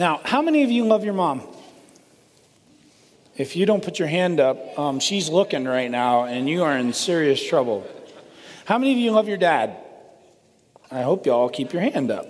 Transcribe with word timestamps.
Now, 0.00 0.22
how 0.24 0.40
many 0.40 0.62
of 0.62 0.70
you 0.70 0.86
love 0.86 1.04
your 1.04 1.12
mom? 1.12 1.42
If 3.36 3.54
you 3.54 3.66
don't 3.66 3.84
put 3.84 3.98
your 3.98 4.08
hand 4.08 4.40
up, 4.40 4.78
um, 4.78 4.98
she's 4.98 5.28
looking 5.28 5.66
right 5.66 5.90
now 5.90 6.24
and 6.24 6.48
you 6.48 6.62
are 6.62 6.74
in 6.74 6.94
serious 6.94 7.46
trouble. 7.46 7.86
How 8.64 8.78
many 8.78 8.92
of 8.92 8.98
you 8.98 9.10
love 9.10 9.28
your 9.28 9.36
dad? 9.36 9.76
I 10.90 11.02
hope 11.02 11.26
you 11.26 11.32
all 11.32 11.50
keep 11.50 11.74
your 11.74 11.82
hand 11.82 12.10
up. 12.10 12.26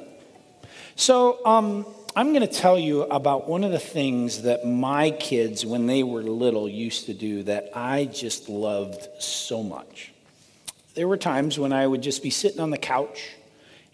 So, 0.97 1.47
um, 1.47 1.87
I'm 2.17 2.33
going 2.33 2.45
to 2.45 2.53
tell 2.53 2.77
you 2.77 3.03
about 3.03 3.49
one 3.49 3.63
of 3.63 3.71
the 3.71 3.79
things 3.79 4.43
that 4.43 4.67
my 4.67 5.13
kids, 5.13 5.65
when 5.65 5.87
they 5.87 6.03
were 6.03 6.23
little, 6.23 6.69
used 6.69 7.07
to 7.07 7.15
do 7.15 7.45
that 7.45 7.71
I 7.73 8.07
just 8.07 8.49
loved 8.49 9.07
so 9.23 9.63
much. 9.63 10.11
There 10.97 11.07
were 11.07 11.17
times 11.17 11.57
when 11.57 11.73
I 11.73 11.87
would 11.87 12.03
just 12.03 12.21
be 12.21 12.31
sitting 12.31 12.59
on 12.59 12.71
the 12.71 12.79
couch 12.79 13.31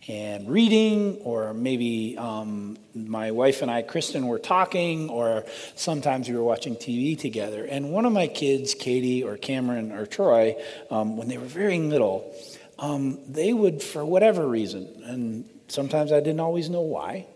and 0.09 0.48
reading, 0.48 1.16
or 1.23 1.52
maybe 1.52 2.16
um, 2.16 2.77
my 2.95 3.30
wife 3.32 3.62
and 3.62 3.70
I, 3.70 3.82
Kristen, 3.82 4.27
were 4.27 4.38
talking, 4.38 5.09
or 5.09 5.45
sometimes 5.74 6.28
we 6.28 6.37
were 6.37 6.45
watching 6.45 6.77
TV 6.77 7.19
together. 7.19 7.64
And 7.64 7.91
one 7.91 8.05
of 8.05 8.12
my 8.12 8.28
kids, 8.28 8.74
Katie 8.74 9.24
or 9.24 9.37
Cameron 9.37 9.92
or 9.92 10.06
Troy, 10.06 10.56
um, 10.91 11.16
when 11.16 11.28
they 11.28 11.38
were 11.38 11.47
very 11.47 11.78
little, 11.78 12.34
um, 12.78 13.19
they 13.28 13.52
would, 13.52 13.83
for 13.83 14.05
whatever 14.05 14.47
reason, 14.47 15.02
and 15.05 15.48
sometimes 15.69 16.12
I 16.12 16.20
didn't 16.20 16.41
always 16.41 16.70
know 16.70 16.83
why, 16.83 17.27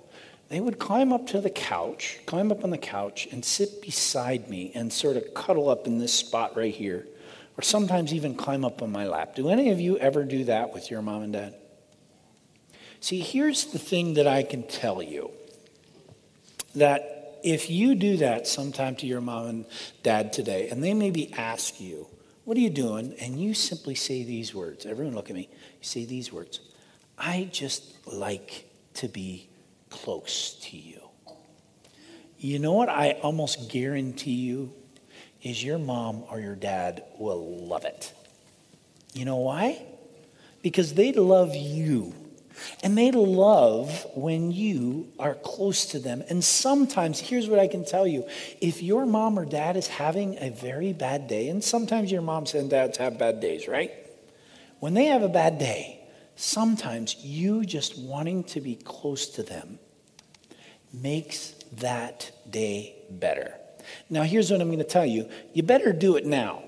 they 0.48 0.60
would 0.60 0.78
climb 0.78 1.12
up 1.12 1.28
to 1.28 1.40
the 1.40 1.50
couch, 1.50 2.18
climb 2.26 2.50
up 2.50 2.64
on 2.64 2.70
the 2.70 2.78
couch, 2.78 3.28
and 3.30 3.44
sit 3.44 3.82
beside 3.82 4.48
me 4.48 4.72
and 4.74 4.92
sort 4.92 5.16
of 5.16 5.32
cuddle 5.32 5.68
up 5.68 5.86
in 5.86 5.98
this 5.98 6.12
spot 6.12 6.56
right 6.56 6.74
here, 6.74 7.06
or 7.56 7.62
sometimes 7.62 8.12
even 8.12 8.34
climb 8.34 8.64
up 8.64 8.82
on 8.82 8.90
my 8.90 9.06
lap. 9.06 9.34
Do 9.34 9.48
any 9.48 9.70
of 9.70 9.80
you 9.80 9.96
ever 9.98 10.24
do 10.24 10.44
that 10.44 10.72
with 10.72 10.90
your 10.90 11.02
mom 11.02 11.22
and 11.22 11.32
dad? 11.32 11.54
See, 13.00 13.20
here's 13.20 13.66
the 13.66 13.78
thing 13.78 14.14
that 14.14 14.26
I 14.26 14.42
can 14.42 14.62
tell 14.62 15.02
you 15.02 15.30
that 16.74 17.38
if 17.42 17.70
you 17.70 17.94
do 17.94 18.18
that 18.18 18.46
sometime 18.46 18.94
to 18.96 19.06
your 19.06 19.22
mom 19.22 19.46
and 19.46 19.66
dad 20.02 20.32
today, 20.32 20.68
and 20.68 20.84
they 20.84 20.92
maybe 20.92 21.32
ask 21.34 21.80
you, 21.80 22.06
What 22.44 22.56
are 22.56 22.60
you 22.60 22.70
doing? 22.70 23.14
And 23.20 23.40
you 23.40 23.54
simply 23.54 23.94
say 23.94 24.22
these 24.22 24.54
words. 24.54 24.84
Everyone, 24.84 25.14
look 25.14 25.30
at 25.30 25.36
me. 25.36 25.48
You 25.50 25.84
say 25.84 26.04
these 26.04 26.32
words 26.32 26.60
I 27.18 27.48
just 27.52 28.06
like 28.06 28.66
to 28.94 29.08
be 29.08 29.48
close 29.88 30.54
to 30.62 30.76
you. 30.76 31.00
You 32.38 32.58
know 32.58 32.72
what 32.72 32.88
I 32.88 33.12
almost 33.22 33.70
guarantee 33.70 34.32
you 34.32 34.72
is 35.42 35.62
your 35.62 35.78
mom 35.78 36.24
or 36.30 36.40
your 36.40 36.54
dad 36.54 37.04
will 37.18 37.66
love 37.66 37.84
it. 37.84 38.12
You 39.12 39.24
know 39.24 39.36
why? 39.36 39.82
Because 40.62 40.94
they 40.94 41.12
love 41.12 41.54
you. 41.54 42.14
And 42.82 42.96
they 42.96 43.10
love 43.10 44.06
when 44.14 44.50
you 44.52 45.12
are 45.18 45.34
close 45.34 45.86
to 45.86 45.98
them. 45.98 46.22
And 46.28 46.42
sometimes, 46.42 47.20
here's 47.20 47.48
what 47.48 47.58
I 47.58 47.68
can 47.68 47.84
tell 47.84 48.06
you 48.06 48.26
if 48.60 48.82
your 48.82 49.06
mom 49.06 49.38
or 49.38 49.44
dad 49.44 49.76
is 49.76 49.86
having 49.86 50.36
a 50.38 50.50
very 50.50 50.92
bad 50.92 51.28
day, 51.28 51.48
and 51.48 51.62
sometimes 51.62 52.10
your 52.12 52.22
moms 52.22 52.54
and 52.54 52.68
dads 52.70 52.98
have 52.98 53.18
bad 53.18 53.40
days, 53.40 53.68
right? 53.68 53.92
When 54.78 54.94
they 54.94 55.06
have 55.06 55.22
a 55.22 55.28
bad 55.28 55.58
day, 55.58 56.00
sometimes 56.36 57.16
you 57.16 57.64
just 57.64 57.98
wanting 57.98 58.44
to 58.44 58.60
be 58.60 58.76
close 58.76 59.26
to 59.30 59.42
them 59.42 59.78
makes 60.92 61.54
that 61.72 62.30
day 62.50 62.96
better. 63.10 63.54
Now, 64.08 64.22
here's 64.22 64.50
what 64.50 64.60
I'm 64.60 64.68
going 64.68 64.78
to 64.78 64.84
tell 64.84 65.06
you 65.06 65.28
you 65.52 65.62
better 65.62 65.92
do 65.92 66.16
it 66.16 66.26
now. 66.26 66.64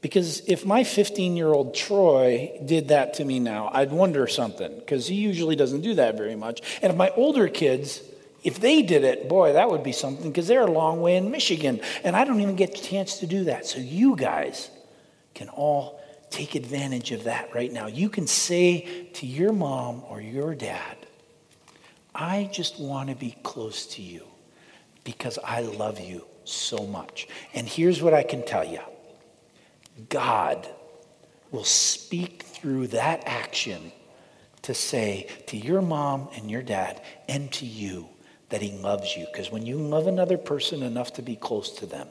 Because 0.00 0.40
if 0.46 0.64
my 0.64 0.84
15 0.84 1.36
year 1.36 1.48
old 1.48 1.74
Troy 1.74 2.58
did 2.64 2.88
that 2.88 3.14
to 3.14 3.24
me 3.24 3.38
now, 3.38 3.70
I'd 3.72 3.90
wonder 3.90 4.26
something, 4.26 4.78
because 4.78 5.06
he 5.06 5.16
usually 5.16 5.56
doesn't 5.56 5.82
do 5.82 5.94
that 5.94 6.16
very 6.16 6.36
much. 6.36 6.62
And 6.82 6.90
if 6.90 6.96
my 6.96 7.10
older 7.10 7.48
kids, 7.48 8.00
if 8.42 8.60
they 8.60 8.80
did 8.82 9.04
it, 9.04 9.28
boy, 9.28 9.52
that 9.52 9.70
would 9.70 9.82
be 9.82 9.92
something, 9.92 10.30
because 10.30 10.46
they're 10.46 10.62
a 10.62 10.70
long 10.70 11.02
way 11.02 11.16
in 11.16 11.30
Michigan, 11.30 11.80
and 12.02 12.16
I 12.16 12.24
don't 12.24 12.40
even 12.40 12.56
get 12.56 12.72
the 12.72 12.78
chance 12.80 13.18
to 13.18 13.26
do 13.26 13.44
that. 13.44 13.66
So 13.66 13.78
you 13.78 14.16
guys 14.16 14.70
can 15.34 15.50
all 15.50 16.00
take 16.30 16.54
advantage 16.54 17.12
of 17.12 17.24
that 17.24 17.54
right 17.54 17.72
now. 17.72 17.86
You 17.86 18.08
can 18.08 18.26
say 18.26 19.08
to 19.14 19.26
your 19.26 19.52
mom 19.52 20.02
or 20.08 20.20
your 20.20 20.54
dad, 20.54 20.96
I 22.14 22.48
just 22.52 22.80
want 22.80 23.10
to 23.10 23.16
be 23.16 23.36
close 23.42 23.86
to 23.88 24.02
you 24.02 24.24
because 25.04 25.38
I 25.44 25.60
love 25.60 26.00
you 26.00 26.24
so 26.44 26.86
much. 26.86 27.28
And 27.52 27.68
here's 27.68 28.02
what 28.02 28.14
I 28.14 28.22
can 28.22 28.44
tell 28.44 28.64
you 28.64 28.80
God 30.08 30.68
will 31.50 31.64
speak 31.64 32.42
through 32.42 32.88
that 32.88 33.22
action 33.26 33.92
to 34.62 34.74
say 34.74 35.26
to 35.46 35.56
your 35.56 35.82
mom 35.82 36.28
and 36.36 36.50
your 36.50 36.62
dad 36.62 37.00
and 37.28 37.50
to 37.52 37.66
you 37.66 38.08
that 38.50 38.62
he 38.62 38.72
loves 38.72 39.16
you. 39.16 39.26
Because 39.26 39.50
when 39.50 39.64
you 39.64 39.76
love 39.76 40.06
another 40.06 40.36
person 40.36 40.82
enough 40.82 41.14
to 41.14 41.22
be 41.22 41.36
close 41.36 41.70
to 41.78 41.86
them, 41.86 42.08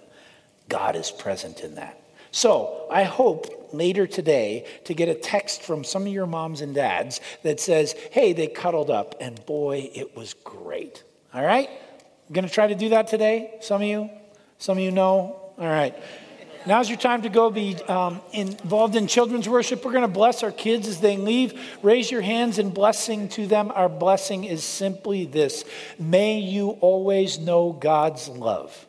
God 0.67 0.95
is 0.95 1.11
present 1.11 1.61
in 1.61 1.75
that. 1.75 2.01
So 2.31 2.87
I 2.91 3.03
hope 3.03 3.69
later 3.73 4.05
today 4.07 4.65
to 4.85 4.93
get 4.93 5.09
a 5.09 5.15
text 5.15 5.63
from 5.63 5.83
some 5.83 6.03
of 6.03 6.09
your 6.09 6.27
moms 6.27 6.61
and 6.61 6.75
dads 6.75 7.21
that 7.43 7.59
says, 7.59 7.93
hey, 8.11 8.33
they 8.33 8.47
cuddled 8.47 8.89
up 8.89 9.15
and 9.19 9.43
boy, 9.45 9.89
it 9.93 10.15
was 10.15 10.33
great. 10.33 11.03
All 11.33 11.43
right? 11.43 11.69
I'm 12.27 12.33
going 12.33 12.47
to 12.47 12.53
try 12.53 12.67
to 12.67 12.75
do 12.75 12.89
that 12.89 13.07
today. 13.07 13.57
Some 13.61 13.81
of 13.81 13.87
you? 13.87 14.09
Some 14.59 14.77
of 14.77 14.83
you 14.83 14.91
know? 14.91 15.39
All 15.57 15.65
right. 15.67 15.95
Now's 16.65 16.89
your 16.89 16.97
time 16.97 17.21
to 17.21 17.29
go 17.29 17.49
be 17.49 17.75
um, 17.83 18.21
involved 18.33 18.95
in 18.95 19.07
children's 19.07 19.47
worship. 19.47 19.83
We're 19.85 19.93
going 19.93 20.01
to 20.01 20.07
bless 20.07 20.43
our 20.43 20.51
kids 20.51 20.87
as 20.87 20.99
they 20.99 21.15
leave. 21.15 21.59
Raise 21.81 22.11
your 22.11 22.21
hands 22.21 22.59
in 22.59 22.71
blessing 22.71 23.29
to 23.29 23.47
them. 23.47 23.71
Our 23.73 23.87
blessing 23.87 24.43
is 24.43 24.63
simply 24.63 25.25
this 25.25 25.63
May 25.97 26.39
you 26.39 26.71
always 26.81 27.39
know 27.39 27.71
God's 27.71 28.27
love. 28.27 28.87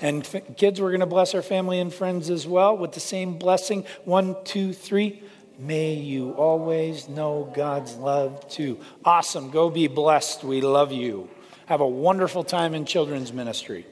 And 0.00 0.22
f- 0.26 0.56
kids, 0.56 0.80
we're 0.80 0.90
going 0.90 1.00
to 1.00 1.06
bless 1.06 1.34
our 1.34 1.42
family 1.42 1.78
and 1.78 1.92
friends 1.92 2.28
as 2.28 2.46
well 2.46 2.76
with 2.76 2.92
the 2.92 3.00
same 3.00 3.38
blessing. 3.38 3.84
One, 4.04 4.36
two, 4.44 4.72
three. 4.72 5.22
May 5.58 5.94
you 5.94 6.32
always 6.32 7.08
know 7.08 7.50
God's 7.54 7.96
love 7.96 8.46
too. 8.48 8.78
Awesome. 9.04 9.50
Go 9.50 9.70
be 9.70 9.88
blessed. 9.88 10.44
We 10.44 10.60
love 10.60 10.92
you. 10.92 11.30
Have 11.66 11.80
a 11.80 11.88
wonderful 11.88 12.44
time 12.44 12.74
in 12.74 12.84
children's 12.84 13.32
ministry. 13.32 13.86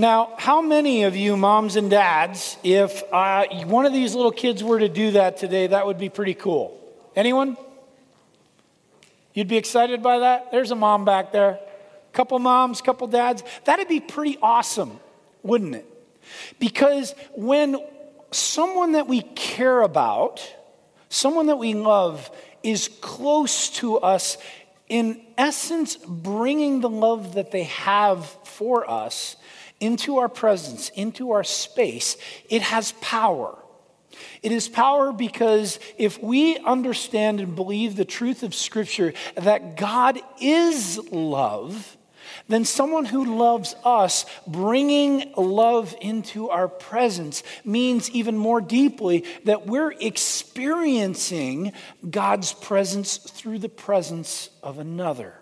Now, 0.00 0.34
how 0.38 0.62
many 0.62 1.02
of 1.02 1.16
you, 1.16 1.36
moms 1.36 1.74
and 1.74 1.90
dads, 1.90 2.56
if 2.62 3.02
uh, 3.12 3.46
one 3.64 3.84
of 3.84 3.92
these 3.92 4.14
little 4.14 4.30
kids 4.30 4.62
were 4.62 4.78
to 4.78 4.88
do 4.88 5.10
that 5.10 5.38
today, 5.38 5.66
that 5.66 5.86
would 5.86 5.98
be 5.98 6.08
pretty 6.08 6.34
cool? 6.34 6.80
Anyone? 7.16 7.56
You'd 9.34 9.48
be 9.48 9.56
excited 9.56 10.00
by 10.00 10.20
that? 10.20 10.52
There's 10.52 10.70
a 10.70 10.76
mom 10.76 11.04
back 11.04 11.32
there. 11.32 11.58
Couple 12.12 12.38
moms, 12.38 12.80
couple 12.80 13.08
dads. 13.08 13.42
That'd 13.64 13.88
be 13.88 13.98
pretty 13.98 14.38
awesome, 14.40 15.00
wouldn't 15.42 15.74
it? 15.74 15.86
Because 16.60 17.12
when 17.34 17.76
someone 18.30 18.92
that 18.92 19.08
we 19.08 19.22
care 19.22 19.80
about, 19.80 20.48
someone 21.08 21.46
that 21.46 21.58
we 21.58 21.74
love, 21.74 22.30
is 22.62 22.88
close 23.00 23.68
to 23.70 23.98
us, 23.98 24.38
in 24.88 25.20
essence, 25.36 25.96
bringing 25.96 26.82
the 26.82 26.88
love 26.88 27.34
that 27.34 27.50
they 27.50 27.64
have 27.64 28.26
for 28.44 28.88
us 28.88 29.34
into 29.80 30.18
our 30.18 30.28
presence, 30.28 30.90
into 30.90 31.32
our 31.32 31.44
space, 31.44 32.16
it 32.48 32.62
has 32.62 32.92
power. 33.00 33.56
It 34.42 34.52
is 34.52 34.68
power 34.68 35.12
because 35.12 35.78
if 35.96 36.22
we 36.22 36.58
understand 36.58 37.40
and 37.40 37.54
believe 37.54 37.96
the 37.96 38.04
truth 38.04 38.42
of 38.42 38.54
Scripture 38.54 39.12
that 39.36 39.76
God 39.76 40.18
is 40.40 40.98
love, 41.10 41.96
then 42.48 42.64
someone 42.64 43.04
who 43.04 43.36
loves 43.36 43.74
us, 43.84 44.24
bringing 44.46 45.32
love 45.36 45.94
into 46.00 46.48
our 46.50 46.68
presence, 46.68 47.42
means 47.64 48.10
even 48.10 48.36
more 48.36 48.60
deeply 48.60 49.24
that 49.44 49.66
we're 49.66 49.92
experiencing 49.92 51.72
God's 52.08 52.52
presence 52.52 53.16
through 53.16 53.58
the 53.58 53.68
presence 53.68 54.50
of 54.62 54.78
another. 54.78 55.34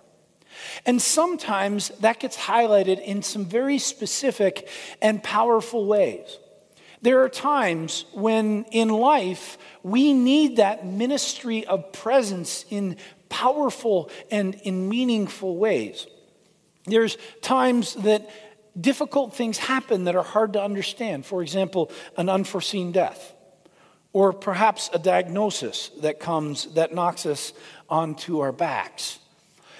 And 0.85 1.01
sometimes 1.01 1.91
that 2.01 2.21
gets 2.21 2.37
highlighted 2.37 3.03
in 3.03 3.23
some 3.23 3.45
very 3.45 3.79
specific 3.79 4.69
and 5.01 5.23
powerful 5.23 5.87
ways. 5.87 6.39
There 7.03 7.23
are 7.23 7.29
times 7.29 8.05
when 8.13 8.65
in 8.73 8.89
life 8.89 9.59
we 9.83 10.13
need 10.13 10.57
that 10.57 10.87
ministry 10.87 11.67
of 11.67 11.93
presence 11.93 12.65
in 12.71 12.97
powerful 13.29 14.11
and 14.31 14.55
in 14.55 14.89
meaningful 14.89 15.57
ways. 15.57 16.07
There's 16.87 17.19
times 17.43 17.95
that 17.95 18.29
difficult 18.81 19.35
things 19.35 19.59
happen 19.59 20.05
that 20.05 20.17
are 20.17 20.23
hard 20.23 20.53
to 20.55 20.63
understand. 20.63 21.27
For 21.27 21.43
example, 21.43 21.91
an 22.17 22.29
unforeseen 22.29 22.93
death, 22.93 23.35
or 24.13 24.33
perhaps 24.33 24.91
a 24.93 24.99
diagnosis 24.99 25.91
that 26.01 26.21
comes 26.21 26.67
that 26.75 26.95
knocks 26.95 27.27
us 27.27 27.53
onto 27.89 28.41
our 28.41 28.53
backs. 28.53 29.19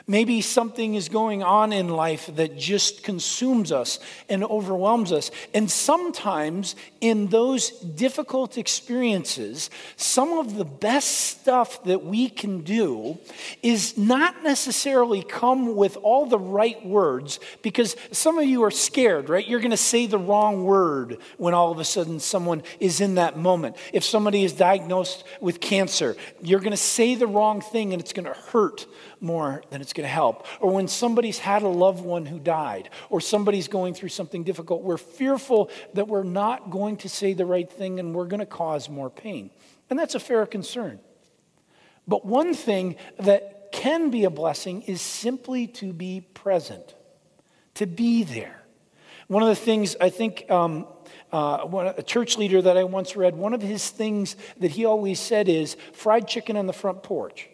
Maybe 0.09 0.41
something 0.41 0.95
is 0.95 1.09
going 1.09 1.43
on 1.43 1.73
in 1.73 1.89
life 1.89 2.31
that 2.37 2.57
just 2.57 3.03
consumes 3.03 3.73
us 3.73 3.99
and 4.29 4.45
overwhelms 4.45 5.11
us. 5.11 5.33
And 5.53 5.69
sometimes 5.69 6.77
in 7.01 7.27
those 7.27 7.71
difficult 7.71 8.57
experiences, 8.57 9.69
some 9.97 10.39
of 10.39 10.55
the 10.55 10.65
best 10.65 11.09
stuff 11.09 11.83
that 11.85 12.05
we 12.05 12.29
can 12.29 12.61
do 12.61 13.19
is 13.65 13.99
not 13.99 14.45
necessarily 14.45 15.25
come 15.25 15.75
with 15.75 15.97
all 15.97 16.27
the 16.27 16.39
right 16.39 16.87
words 16.87 17.41
because 17.63 17.97
some 18.13 18.39
of 18.39 18.45
you 18.45 18.63
are 18.63 18.71
scared, 18.71 19.29
right? 19.29 19.47
You're 19.47 19.59
going 19.59 19.73
to 19.73 19.77
say 19.77 20.07
the 20.07 20.19
wrong 20.19 20.63
word 20.63 21.19
when 21.37 21.53
all 21.53 21.73
of 21.73 21.81
a 21.81 21.85
sudden 21.85 22.21
someone 22.21 22.63
is 22.79 23.01
in 23.01 23.17
that 23.17 23.37
moment. 23.37 23.77
If 23.93 24.05
somebody 24.05 24.45
is 24.45 24.53
diagnosed 24.53 25.25
with 25.41 25.61
cancer, 25.61 26.15
you're 26.41 26.61
going 26.61 26.71
to 26.71 26.77
say 26.77 27.17
the 27.17 27.27
wrong 27.27 27.61
thing 27.61 27.93
and 27.93 28.01
it's 28.01 28.13
going 28.13 28.33
to 28.33 28.41
hurt 28.53 28.87
more 29.21 29.63
than 29.71 29.81
it's 29.81 29.96
to 30.05 30.09
help. 30.09 30.47
Or 30.61 30.73
when 30.73 30.89
somebody's 30.89 31.39
had 31.39 31.63
a 31.63 31.69
loved 31.69 32.05
one 32.05 32.27
who 32.27 32.39
died, 32.39 32.91
or 33.11 33.21
somebody's 33.21 33.69
going 33.69 33.95
through 33.95 34.11
something 34.11 34.45
difficult, 34.45 34.83
we're 34.83 34.97
fearful 34.97 35.71
that 35.95 36.09
we're 36.09 36.23
not 36.23 36.71
going 36.71 36.97
to 36.99 37.09
say 37.09 37.33
the 37.33 37.47
right 37.47 37.71
thing 37.71 37.99
and 38.01 38.15
we're 38.15 38.27
going 38.27 38.41
to 38.41 38.47
cause 38.47 38.89
more 38.89 39.11
pain. 39.11 39.51
And 39.91 39.99
that's 39.99 40.15
a 40.15 40.21
fair 40.21 40.47
concern. 40.47 41.01
But 42.09 42.25
one 42.25 42.55
thing 42.55 42.97
that 43.19 43.73
can 43.73 44.11
be 44.11 44.25
a 44.25 44.31
blessing 44.31 44.83
is 44.83 45.01
simply 45.01 45.67
to 45.67 45.93
be 45.93 46.21
present, 46.21 46.95
to 47.75 47.87
be 47.87 48.25
there. 48.25 48.63
One 49.29 49.43
of 49.43 49.49
the 49.49 49.57
things 49.57 49.97
I 50.01 50.11
think 50.11 50.49
um, 50.51 50.87
uh, 51.33 51.93
a 51.97 52.03
church 52.03 52.39
leader 52.39 52.63
that 52.63 52.77
I 52.77 52.85
once 52.85 53.17
read, 53.17 53.35
one 53.35 53.55
of 53.55 53.63
his 53.63 53.91
things 53.91 54.37
that 54.59 54.71
he 54.71 54.85
always 54.85 55.19
said 55.19 55.49
is 55.49 55.77
fried 55.93 56.29
chicken 56.29 56.57
on 56.57 56.67
the 56.67 56.73
front 56.73 57.03
porch. 57.03 57.49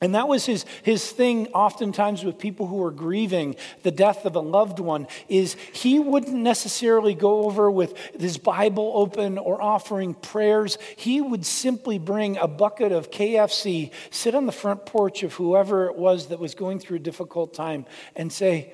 And 0.00 0.14
that 0.14 0.28
was 0.28 0.46
his, 0.46 0.64
his 0.84 1.10
thing 1.10 1.48
oftentimes 1.48 2.24
with 2.24 2.38
people 2.38 2.68
who 2.68 2.76
were 2.76 2.92
grieving 2.92 3.56
the 3.82 3.90
death 3.90 4.26
of 4.26 4.36
a 4.36 4.40
loved 4.40 4.78
one 4.78 5.08
is 5.28 5.54
he 5.72 5.98
wouldn't 5.98 6.36
necessarily 6.36 7.14
go 7.14 7.44
over 7.44 7.68
with 7.68 7.96
his 8.18 8.38
Bible 8.38 8.92
open 8.94 9.38
or 9.38 9.60
offering 9.60 10.14
prayers. 10.14 10.78
He 10.96 11.20
would 11.20 11.44
simply 11.44 11.98
bring 11.98 12.36
a 12.36 12.46
bucket 12.46 12.92
of 12.92 13.10
KFC, 13.10 13.90
sit 14.10 14.36
on 14.36 14.46
the 14.46 14.52
front 14.52 14.86
porch 14.86 15.24
of 15.24 15.34
whoever 15.34 15.86
it 15.86 15.96
was 15.96 16.28
that 16.28 16.38
was 16.38 16.54
going 16.54 16.78
through 16.78 16.98
a 16.98 17.00
difficult 17.00 17.52
time 17.52 17.84
and 18.14 18.32
say, 18.32 18.72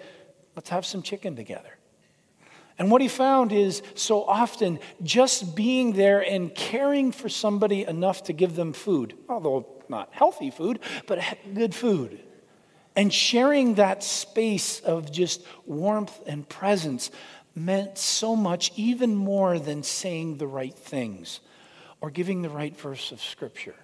let's 0.54 0.68
have 0.68 0.84
some 0.84 1.00
chicken 1.00 1.36
together. 1.36 1.78
And 2.78 2.90
what 2.90 3.00
he 3.00 3.08
found 3.08 3.52
is 3.52 3.82
so 3.94 4.24
often 4.24 4.80
just 5.02 5.54
being 5.54 5.92
there 5.92 6.20
and 6.20 6.54
caring 6.54 7.12
for 7.12 7.28
somebody 7.28 7.84
enough 7.84 8.24
to 8.24 8.32
give 8.32 8.56
them 8.56 8.72
food, 8.72 9.14
although 9.28 9.66
not 9.88 10.08
healthy 10.12 10.50
food, 10.50 10.80
but 11.06 11.20
good 11.54 11.74
food. 11.74 12.20
And 12.96 13.12
sharing 13.12 13.74
that 13.74 14.02
space 14.02 14.80
of 14.80 15.10
just 15.10 15.42
warmth 15.66 16.20
and 16.26 16.48
presence 16.48 17.10
meant 17.54 17.98
so 17.98 18.34
much, 18.34 18.72
even 18.76 19.14
more 19.14 19.58
than 19.58 19.82
saying 19.82 20.38
the 20.38 20.46
right 20.46 20.74
things 20.74 21.40
or 22.00 22.10
giving 22.10 22.42
the 22.42 22.50
right 22.50 22.76
verse 22.76 23.12
of 23.12 23.22
Scripture. 23.22 23.76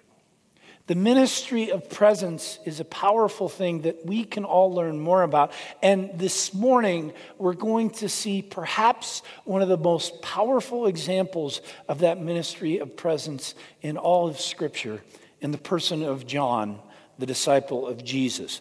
The 0.90 0.96
ministry 0.96 1.70
of 1.70 1.88
presence 1.88 2.58
is 2.64 2.80
a 2.80 2.84
powerful 2.84 3.48
thing 3.48 3.82
that 3.82 4.04
we 4.04 4.24
can 4.24 4.44
all 4.44 4.74
learn 4.74 4.98
more 4.98 5.22
about. 5.22 5.52
And 5.84 6.10
this 6.14 6.52
morning, 6.52 7.12
we're 7.38 7.52
going 7.52 7.90
to 7.90 8.08
see 8.08 8.42
perhaps 8.42 9.22
one 9.44 9.62
of 9.62 9.68
the 9.68 9.76
most 9.76 10.20
powerful 10.20 10.88
examples 10.88 11.60
of 11.86 12.00
that 12.00 12.20
ministry 12.20 12.78
of 12.78 12.96
presence 12.96 13.54
in 13.82 13.98
all 13.98 14.26
of 14.26 14.40
Scripture 14.40 15.00
in 15.40 15.52
the 15.52 15.58
person 15.58 16.02
of 16.02 16.26
John, 16.26 16.80
the 17.20 17.26
disciple 17.26 17.86
of 17.86 18.02
Jesus. 18.02 18.60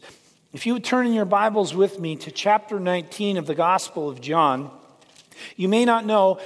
If 0.54 0.68
you 0.68 0.74
would 0.74 0.84
turn 0.84 1.08
in 1.08 1.14
your 1.14 1.26
Bibles 1.26 1.74
with 1.74 2.00
me 2.00 2.16
to 2.18 2.30
chapter 2.30 2.80
19 2.80 3.38
of 3.38 3.48
the 3.48 3.56
Gospel 3.56 4.08
of 4.08 4.22
John, 4.22 4.70
you 5.56 5.68
may 5.68 5.84
not 5.84 6.06
know 6.06 6.40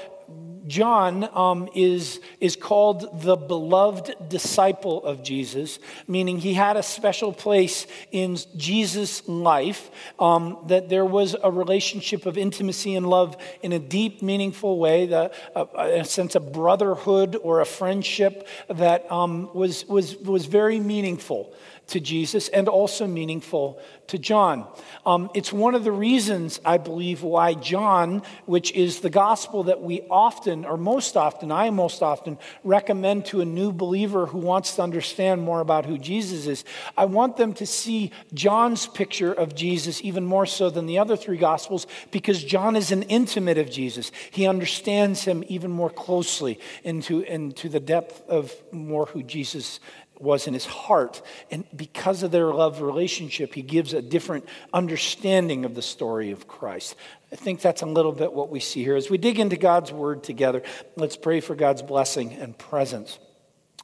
John 0.67 1.29
um, 1.33 1.67
is, 1.75 2.21
is 2.39 2.55
called 2.55 3.21
the 3.21 3.35
beloved 3.35 4.29
disciple 4.29 5.03
of 5.03 5.21
Jesus, 5.21 5.79
meaning 6.07 6.37
he 6.37 6.53
had 6.53 6.77
a 6.77 6.83
special 6.83 7.33
place 7.33 7.85
in 8.11 8.37
Jesus' 8.55 9.27
life, 9.27 9.91
um, 10.19 10.57
that 10.67 10.87
there 10.87 11.05
was 11.05 11.35
a 11.43 11.51
relationship 11.51 12.25
of 12.25 12.37
intimacy 12.37 12.95
and 12.95 13.09
love 13.09 13.35
in 13.61 13.73
a 13.73 13.79
deep, 13.79 14.21
meaningful 14.21 14.79
way, 14.79 15.05
the, 15.05 15.31
uh, 15.55 15.65
a 15.77 16.05
sense 16.05 16.35
of 16.35 16.53
brotherhood 16.53 17.37
or 17.43 17.59
a 17.59 17.65
friendship 17.65 18.47
that 18.69 19.11
um, 19.11 19.53
was, 19.53 19.85
was, 19.87 20.15
was 20.17 20.45
very 20.45 20.79
meaningful 20.79 21.53
to 21.93 21.99
Jesus 21.99 22.49
and 22.49 22.67
also 22.67 23.07
meaningful 23.07 23.79
to 24.07 24.17
John. 24.17 24.67
Um, 25.05 25.29
it's 25.33 25.53
one 25.53 25.75
of 25.75 25.83
the 25.83 25.91
reasons, 25.91 26.59
I 26.65 26.77
believe, 26.77 27.23
why 27.23 27.53
John, 27.53 28.23
which 28.45 28.71
is 28.71 28.99
the 28.99 29.09
gospel 29.09 29.63
that 29.63 29.81
we 29.81 30.01
often, 30.09 30.65
or 30.65 30.75
most 30.75 31.15
often, 31.15 31.51
I 31.51 31.69
most 31.69 32.01
often 32.01 32.37
recommend 32.63 33.25
to 33.27 33.41
a 33.41 33.45
new 33.45 33.71
believer 33.71 34.25
who 34.25 34.39
wants 34.39 34.75
to 34.75 34.81
understand 34.81 35.41
more 35.41 35.61
about 35.61 35.85
who 35.85 35.97
Jesus 35.97 36.47
is, 36.47 36.65
I 36.97 37.05
want 37.05 37.37
them 37.37 37.53
to 37.53 37.65
see 37.65 38.11
John's 38.33 38.87
picture 38.87 39.31
of 39.31 39.55
Jesus 39.55 40.01
even 40.01 40.25
more 40.25 40.47
so 40.47 40.69
than 40.69 40.87
the 40.87 40.97
other 40.99 41.15
three 41.15 41.37
gospels 41.37 41.87
because 42.11 42.43
John 42.43 42.75
is 42.75 42.91
an 42.91 43.03
intimate 43.03 43.59
of 43.59 43.69
Jesus. 43.69 44.11
He 44.31 44.47
understands 44.47 45.23
him 45.23 45.43
even 45.47 45.71
more 45.71 45.91
closely 45.91 46.59
into, 46.83 47.21
into 47.21 47.69
the 47.69 47.79
depth 47.79 48.27
of 48.27 48.53
more 48.71 49.05
who 49.05 49.21
Jesus 49.21 49.79
was 50.19 50.47
in 50.47 50.53
his 50.53 50.65
heart. 50.65 51.21
And 51.51 51.65
because 51.75 52.23
of 52.23 52.31
their 52.31 52.53
love 52.53 52.81
relationship, 52.81 53.53
he 53.53 53.61
gives 53.61 53.93
a 53.93 54.01
different 54.01 54.47
understanding 54.73 55.65
of 55.65 55.75
the 55.75 55.81
story 55.81 56.31
of 56.31 56.47
Christ. 56.47 56.95
I 57.31 57.35
think 57.35 57.61
that's 57.61 57.81
a 57.81 57.87
little 57.87 58.11
bit 58.11 58.33
what 58.33 58.49
we 58.49 58.59
see 58.59 58.83
here. 58.83 58.95
As 58.95 59.09
we 59.09 59.17
dig 59.17 59.39
into 59.39 59.57
God's 59.57 59.91
word 59.91 60.23
together, 60.23 60.63
let's 60.95 61.17
pray 61.17 61.39
for 61.39 61.55
God's 61.55 61.81
blessing 61.81 62.33
and 62.33 62.57
presence 62.57 63.19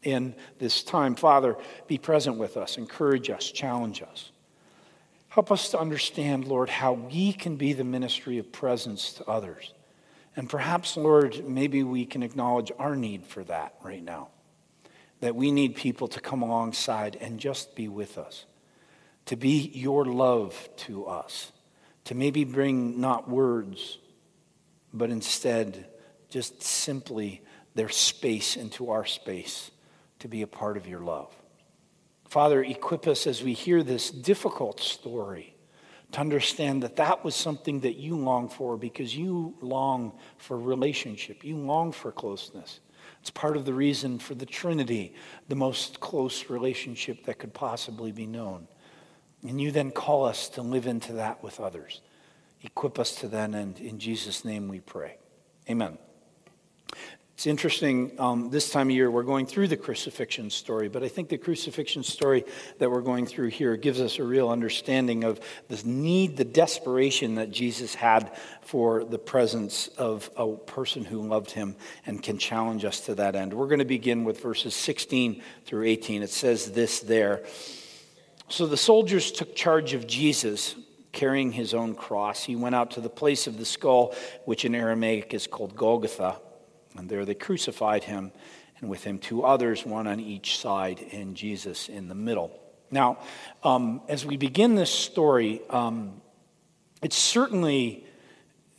in 0.03 0.35
this 0.59 0.83
time. 0.83 1.15
Father, 1.15 1.57
be 1.87 1.97
present 1.97 2.37
with 2.37 2.57
us, 2.57 2.77
encourage 2.77 3.29
us, 3.29 3.51
challenge 3.51 4.01
us. 4.01 4.31
Help 5.29 5.51
us 5.51 5.69
to 5.71 5.79
understand, 5.79 6.47
Lord, 6.47 6.69
how 6.69 6.93
we 6.93 7.33
can 7.33 7.55
be 7.55 7.73
the 7.73 7.83
ministry 7.83 8.39
of 8.39 8.51
presence 8.51 9.13
to 9.13 9.25
others. 9.25 9.73
And 10.35 10.49
perhaps, 10.49 10.97
Lord, 10.97 11.47
maybe 11.47 11.83
we 11.83 12.05
can 12.05 12.23
acknowledge 12.23 12.71
our 12.79 12.95
need 12.95 13.25
for 13.25 13.43
that 13.43 13.75
right 13.83 14.03
now 14.03 14.29
that 15.21 15.35
we 15.35 15.51
need 15.51 15.75
people 15.75 16.07
to 16.07 16.19
come 16.19 16.41
alongside 16.41 17.17
and 17.19 17.39
just 17.39 17.75
be 17.75 17.87
with 17.87 18.17
us, 18.17 18.45
to 19.25 19.35
be 19.35 19.71
your 19.73 20.05
love 20.05 20.69
to 20.77 21.05
us, 21.05 21.51
to 22.05 22.15
maybe 22.15 22.43
bring 22.43 22.99
not 22.99 23.29
words, 23.29 23.97
but 24.93 25.09
instead 25.09 25.87
just 26.29 26.63
simply 26.63 27.41
their 27.75 27.89
space 27.89 28.55
into 28.55 28.91
our 28.91 29.05
space 29.05 29.71
to 30.19 30.27
be 30.27 30.41
a 30.41 30.47
part 30.47 30.77
of 30.77 30.87
your 30.87 31.01
love. 31.01 31.33
Father, 32.27 32.63
equip 32.63 33.07
us 33.07 33.25
as 33.25 33.43
we 33.43 33.53
hear 33.53 33.81
this 33.81 34.11
difficult 34.11 34.79
story 34.79 35.55
to 36.11 36.19
understand 36.19 36.83
that 36.83 36.95
that 36.97 37.23
was 37.23 37.35
something 37.35 37.81
that 37.81 37.95
you 37.95 38.15
long 38.15 38.49
for 38.49 38.77
because 38.77 39.15
you 39.15 39.55
long 39.61 40.13
for 40.37 40.57
relationship, 40.57 41.43
you 41.43 41.57
long 41.57 41.91
for 41.91 42.11
closeness. 42.11 42.79
It's 43.21 43.29
part 43.29 43.57
of 43.57 43.65
the 43.65 43.73
reason 43.73 44.19
for 44.19 44.35
the 44.35 44.45
Trinity, 44.45 45.13
the 45.47 45.55
most 45.55 45.99
close 45.99 46.49
relationship 46.49 47.25
that 47.25 47.37
could 47.39 47.53
possibly 47.53 48.11
be 48.11 48.25
known. 48.25 48.67
And 49.47 49.59
you 49.59 49.71
then 49.71 49.91
call 49.91 50.25
us 50.25 50.49
to 50.49 50.61
live 50.61 50.87
into 50.87 51.13
that 51.13 51.43
with 51.43 51.59
others. 51.59 52.01
Equip 52.61 52.99
us 52.99 53.15
to 53.15 53.27
that 53.29 53.53
end. 53.53 53.79
In 53.79 53.99
Jesus' 53.99 54.43
name 54.43 54.67
we 54.67 54.79
pray. 54.79 55.17
Amen. 55.69 55.97
It's 57.39 57.47
interesting, 57.47 58.11
um, 58.19 58.49
this 58.49 58.69
time 58.69 58.89
of 58.89 58.95
year, 58.97 59.09
we're 59.09 59.23
going 59.23 59.45
through 59.45 59.69
the 59.69 59.77
crucifixion 59.77 60.49
story, 60.49 60.89
but 60.89 61.03
I 61.03 61.07
think 61.07 61.29
the 61.29 61.37
crucifixion 61.37 62.03
story 62.03 62.43
that 62.79 62.91
we're 62.91 62.99
going 62.99 63.25
through 63.25 63.47
here 63.47 63.77
gives 63.77 64.01
us 64.01 64.19
a 64.19 64.25
real 64.25 64.49
understanding 64.49 65.23
of 65.23 65.39
the 65.69 65.81
need, 65.85 66.35
the 66.35 66.43
desperation 66.43 67.35
that 67.35 67.49
Jesus 67.49 67.95
had 67.95 68.35
for 68.61 69.05
the 69.05 69.17
presence 69.17 69.87
of 69.97 70.29
a 70.35 70.53
person 70.53 71.05
who 71.05 71.21
loved 71.21 71.51
him 71.51 71.77
and 72.05 72.21
can 72.21 72.37
challenge 72.37 72.83
us 72.83 72.99
to 73.05 73.15
that 73.15 73.37
end. 73.37 73.53
We're 73.53 73.67
going 73.67 73.79
to 73.79 73.85
begin 73.85 74.25
with 74.25 74.41
verses 74.41 74.75
16 74.75 75.41
through 75.63 75.85
18. 75.85 76.23
It 76.23 76.31
says 76.31 76.73
this 76.73 76.99
there. 76.99 77.45
So 78.49 78.67
the 78.67 78.75
soldiers 78.75 79.31
took 79.31 79.55
charge 79.55 79.93
of 79.93 80.05
Jesus 80.07 80.75
carrying 81.13 81.53
his 81.53 81.73
own 81.73 81.95
cross. 81.95 82.43
He 82.43 82.57
went 82.57 82.75
out 82.75 82.91
to 82.91 82.99
the 82.99 83.07
place 83.07 83.47
of 83.47 83.57
the 83.57 83.65
skull, 83.65 84.13
which 84.43 84.65
in 84.65 84.75
Aramaic 84.75 85.33
is 85.33 85.47
called 85.47 85.73
Golgotha 85.77 86.41
and 86.99 87.09
there 87.09 87.25
they 87.25 87.33
crucified 87.33 88.03
him, 88.03 88.31
and 88.79 88.89
with 88.89 89.03
him 89.03 89.17
two 89.17 89.43
others, 89.43 89.85
one 89.85 90.07
on 90.07 90.19
each 90.19 90.59
side, 90.59 91.03
and 91.11 91.35
Jesus 91.35 91.89
in 91.89 92.07
the 92.07 92.15
middle. 92.15 92.51
Now, 92.91 93.19
um, 93.63 94.01
as 94.07 94.25
we 94.25 94.37
begin 94.37 94.75
this 94.75 94.91
story, 94.91 95.61
um, 95.69 96.21
it's 97.01 97.17
certainly 97.17 98.05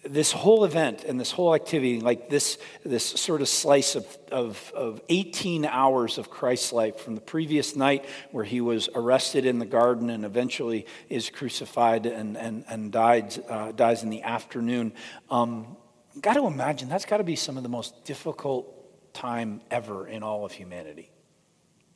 this 0.03 0.33
whole 0.33 0.65
event 0.65 1.05
and 1.05 1.21
this 1.21 1.31
whole 1.31 1.55
activity, 1.55 2.01
like 2.01 2.31
this, 2.31 2.59
this 2.85 3.05
sort 3.05 3.43
of 3.43 3.49
slice 3.49 3.95
of, 3.95 4.07
of, 4.33 4.73
of 4.75 5.01
18 5.11 5.67
hours 5.67 6.17
of 6.17 6.31
Christ's 6.31 6.73
life 6.73 6.99
from 7.01 7.15
the 7.15 7.21
previous 7.21 7.77
night 7.77 8.07
where 8.31 8.45
he 8.45 8.63
was 8.63 8.89
arrested 8.95 9.45
in 9.45 9.59
the 9.59 9.67
garden 9.67 10.09
and 10.09 10.25
eventually 10.25 10.87
is 11.11 11.29
crucified 11.29 12.07
and, 12.07 12.37
and, 12.39 12.65
and 12.69 12.91
dies, 12.91 13.39
uh, 13.49 13.73
dies 13.73 14.03
in 14.03 14.09
the 14.09 14.23
afternoon. 14.23 14.93
Um, 15.31 15.77
got 16.21 16.35
to 16.35 16.47
imagine 16.47 16.89
that's 16.89 17.05
got 17.05 17.19
to 17.19 17.25
be 17.25 17.37
some 17.37 17.57
of 17.57 17.63
the 17.63 17.69
most 17.69 18.05
difficult 18.05 19.13
time 19.13 19.61
ever 19.71 20.07
in 20.07 20.23
all 20.23 20.45
of 20.45 20.53
humanity, 20.53 21.11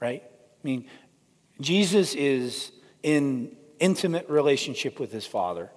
right? 0.00 0.22
I 0.24 0.60
mean, 0.62 0.86
Jesus 1.60 2.14
is 2.14 2.72
in 3.02 3.56
intimate 3.78 4.28
relationship 4.28 4.98
with 4.98 5.12
his 5.12 5.26
Father. 5.26 5.70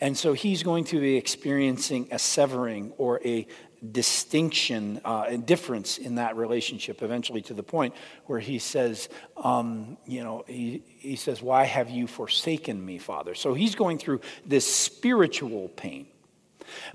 And 0.00 0.16
so 0.16 0.32
he's 0.32 0.62
going 0.62 0.84
to 0.84 1.00
be 1.00 1.16
experiencing 1.16 2.08
a 2.10 2.18
severing 2.18 2.92
or 2.98 3.20
a 3.24 3.46
distinction, 3.92 5.00
uh, 5.04 5.26
a 5.28 5.38
difference 5.38 5.98
in 5.98 6.16
that 6.16 6.36
relationship, 6.36 7.02
eventually 7.02 7.42
to 7.42 7.54
the 7.54 7.62
point 7.62 7.94
where 8.26 8.40
he 8.40 8.58
says, 8.58 9.08
um, 9.36 9.96
you 10.06 10.24
know, 10.24 10.44
he, 10.46 10.82
he 10.98 11.16
says, 11.16 11.42
Why 11.42 11.64
have 11.64 11.90
you 11.90 12.06
forsaken 12.06 12.84
me, 12.84 12.98
Father? 12.98 13.34
So 13.34 13.54
he's 13.54 13.74
going 13.74 13.98
through 13.98 14.20
this 14.46 14.66
spiritual 14.72 15.68
pain. 15.68 16.06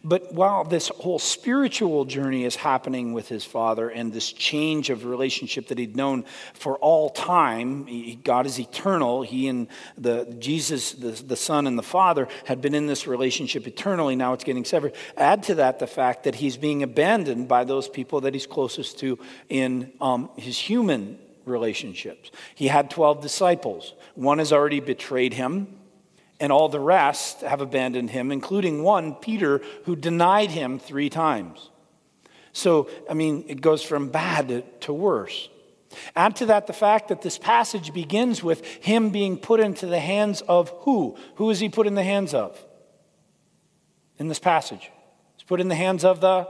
But 0.03 0.33
while 0.33 0.63
this 0.63 0.89
whole 0.89 1.19
spiritual 1.19 2.05
journey 2.05 2.45
is 2.45 2.55
happening 2.55 3.13
with 3.13 3.27
his 3.27 3.45
father 3.45 3.89
and 3.89 4.13
this 4.13 4.31
change 4.31 4.89
of 4.89 5.05
relationship 5.05 5.67
that 5.67 5.77
he'd 5.77 5.95
known 5.95 6.25
for 6.53 6.77
all 6.77 7.09
time, 7.09 7.87
God 8.23 8.45
is 8.45 8.59
eternal. 8.59 9.21
He 9.23 9.47
and 9.47 9.67
the 9.97 10.25
Jesus, 10.39 10.93
the, 10.93 11.11
the 11.11 11.35
Son 11.35 11.67
and 11.67 11.77
the 11.77 11.83
Father, 11.83 12.27
had 12.45 12.61
been 12.61 12.75
in 12.75 12.87
this 12.87 13.07
relationship 13.07 13.67
eternally. 13.67 14.15
Now 14.15 14.33
it's 14.33 14.43
getting 14.43 14.65
severed. 14.65 14.93
Add 15.17 15.43
to 15.43 15.55
that 15.55 15.79
the 15.79 15.87
fact 15.87 16.23
that 16.23 16.35
he's 16.35 16.57
being 16.57 16.83
abandoned 16.83 17.47
by 17.47 17.63
those 17.63 17.87
people 17.87 18.21
that 18.21 18.33
he's 18.33 18.47
closest 18.47 18.99
to 18.99 19.19
in 19.49 19.91
um, 20.01 20.29
his 20.37 20.57
human 20.57 21.17
relationships. 21.45 22.31
He 22.55 22.67
had 22.67 22.89
12 22.89 23.21
disciples. 23.21 23.93
One 24.15 24.39
has 24.39 24.53
already 24.53 24.79
betrayed 24.79 25.33
him 25.33 25.78
and 26.39 26.51
all 26.51 26.69
the 26.69 26.79
rest 26.79 27.41
have 27.41 27.61
abandoned 27.61 28.11
him, 28.11 28.31
including 28.31 28.83
one, 28.83 29.15
Peter, 29.15 29.61
who 29.85 29.95
denied 29.95 30.51
him 30.51 30.79
three 30.79 31.09
times. 31.09 31.69
So, 32.53 32.89
I 33.09 33.13
mean, 33.13 33.45
it 33.47 33.61
goes 33.61 33.83
from 33.83 34.09
bad 34.09 34.81
to 34.81 34.93
worse. 34.93 35.49
Add 36.15 36.35
to 36.37 36.45
that 36.47 36.67
the 36.67 36.73
fact 36.73 37.07
that 37.09 37.21
this 37.21 37.37
passage 37.37 37.93
begins 37.93 38.43
with 38.43 38.65
him 38.65 39.09
being 39.09 39.37
put 39.37 39.59
into 39.59 39.85
the 39.85 39.99
hands 39.99 40.41
of 40.41 40.69
who? 40.81 41.17
Who 41.35 41.49
is 41.49 41.59
he 41.59 41.69
put 41.69 41.87
in 41.87 41.95
the 41.95 42.03
hands 42.03 42.33
of? 42.33 42.63
In 44.17 44.27
this 44.27 44.39
passage, 44.39 44.91
he's 45.35 45.43
put 45.43 45.61
in 45.61 45.67
the 45.67 45.75
hands 45.75 46.03
of 46.03 46.21
the 46.21 46.47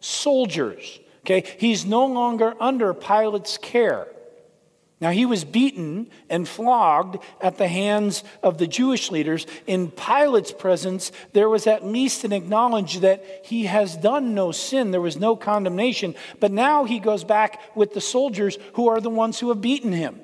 soldiers. 0.00 1.00
Okay, 1.20 1.44
he's 1.58 1.84
no 1.84 2.06
longer 2.06 2.54
under 2.60 2.92
Pilate's 2.94 3.58
care. 3.58 4.08
Now, 5.00 5.10
he 5.10 5.26
was 5.26 5.44
beaten 5.44 6.10
and 6.28 6.48
flogged 6.48 7.18
at 7.40 7.56
the 7.56 7.68
hands 7.68 8.24
of 8.42 8.58
the 8.58 8.66
Jewish 8.66 9.12
leaders. 9.12 9.46
In 9.66 9.92
Pilate's 9.92 10.50
presence, 10.50 11.12
there 11.32 11.48
was 11.48 11.68
at 11.68 11.86
least 11.86 12.24
an 12.24 12.32
acknowledgement 12.32 13.02
that 13.02 13.24
he 13.44 13.66
has 13.66 13.96
done 13.96 14.34
no 14.34 14.50
sin. 14.50 14.90
There 14.90 15.00
was 15.00 15.16
no 15.16 15.36
condemnation. 15.36 16.16
But 16.40 16.50
now 16.50 16.84
he 16.84 16.98
goes 16.98 17.22
back 17.22 17.76
with 17.76 17.94
the 17.94 18.00
soldiers 18.00 18.58
who 18.72 18.88
are 18.88 19.00
the 19.00 19.10
ones 19.10 19.38
who 19.38 19.50
have 19.50 19.60
beaten 19.60 19.92
him 19.92 20.20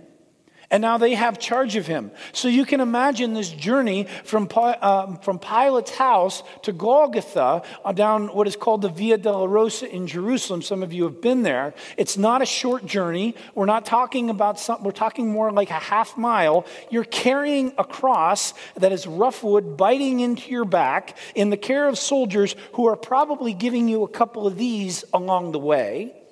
and 0.74 0.80
now 0.80 0.98
they 0.98 1.14
have 1.14 1.38
charge 1.38 1.76
of 1.76 1.86
him. 1.86 2.10
So 2.32 2.48
you 2.48 2.64
can 2.64 2.80
imagine 2.80 3.32
this 3.32 3.48
journey 3.48 4.08
from, 4.24 4.48
um, 4.82 5.18
from 5.18 5.38
Pilate's 5.38 5.92
house 5.92 6.42
to 6.62 6.72
Golgotha 6.72 7.62
uh, 7.84 7.92
down 7.92 8.26
what 8.34 8.48
is 8.48 8.56
called 8.56 8.82
the 8.82 8.88
Via 8.88 9.16
Dolorosa 9.16 9.88
in 9.88 10.08
Jerusalem. 10.08 10.62
Some 10.62 10.82
of 10.82 10.92
you 10.92 11.04
have 11.04 11.20
been 11.20 11.44
there. 11.44 11.74
It's 11.96 12.16
not 12.16 12.42
a 12.42 12.44
short 12.44 12.84
journey. 12.86 13.36
We're 13.54 13.66
not 13.66 13.86
talking 13.86 14.30
about 14.30 14.58
something, 14.58 14.84
we're 14.84 14.90
talking 14.90 15.30
more 15.30 15.52
like 15.52 15.70
a 15.70 15.74
half 15.74 16.16
mile. 16.16 16.66
You're 16.90 17.04
carrying 17.04 17.72
a 17.78 17.84
cross 17.84 18.52
that 18.74 18.90
is 18.90 19.06
rough 19.06 19.44
wood 19.44 19.76
biting 19.76 20.18
into 20.18 20.50
your 20.50 20.64
back 20.64 21.16
in 21.36 21.50
the 21.50 21.56
care 21.56 21.86
of 21.86 22.00
soldiers 22.00 22.56
who 22.72 22.88
are 22.88 22.96
probably 22.96 23.54
giving 23.54 23.86
you 23.86 24.02
a 24.02 24.08
couple 24.08 24.44
of 24.44 24.58
these 24.58 25.04
along 25.12 25.52
the 25.52 25.60
way. 25.60 26.23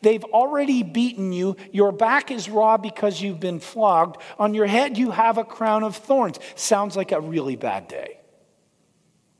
They've 0.00 0.24
already 0.24 0.82
beaten 0.82 1.32
you. 1.32 1.56
Your 1.70 1.92
back 1.92 2.30
is 2.30 2.48
raw 2.48 2.76
because 2.76 3.20
you've 3.20 3.40
been 3.40 3.60
flogged. 3.60 4.20
On 4.38 4.54
your 4.54 4.66
head, 4.66 4.96
you 4.96 5.10
have 5.10 5.38
a 5.38 5.44
crown 5.44 5.82
of 5.84 5.96
thorns. 5.96 6.38
Sounds 6.54 6.96
like 6.96 7.12
a 7.12 7.20
really 7.20 7.56
bad 7.56 7.88
day. 7.88 8.18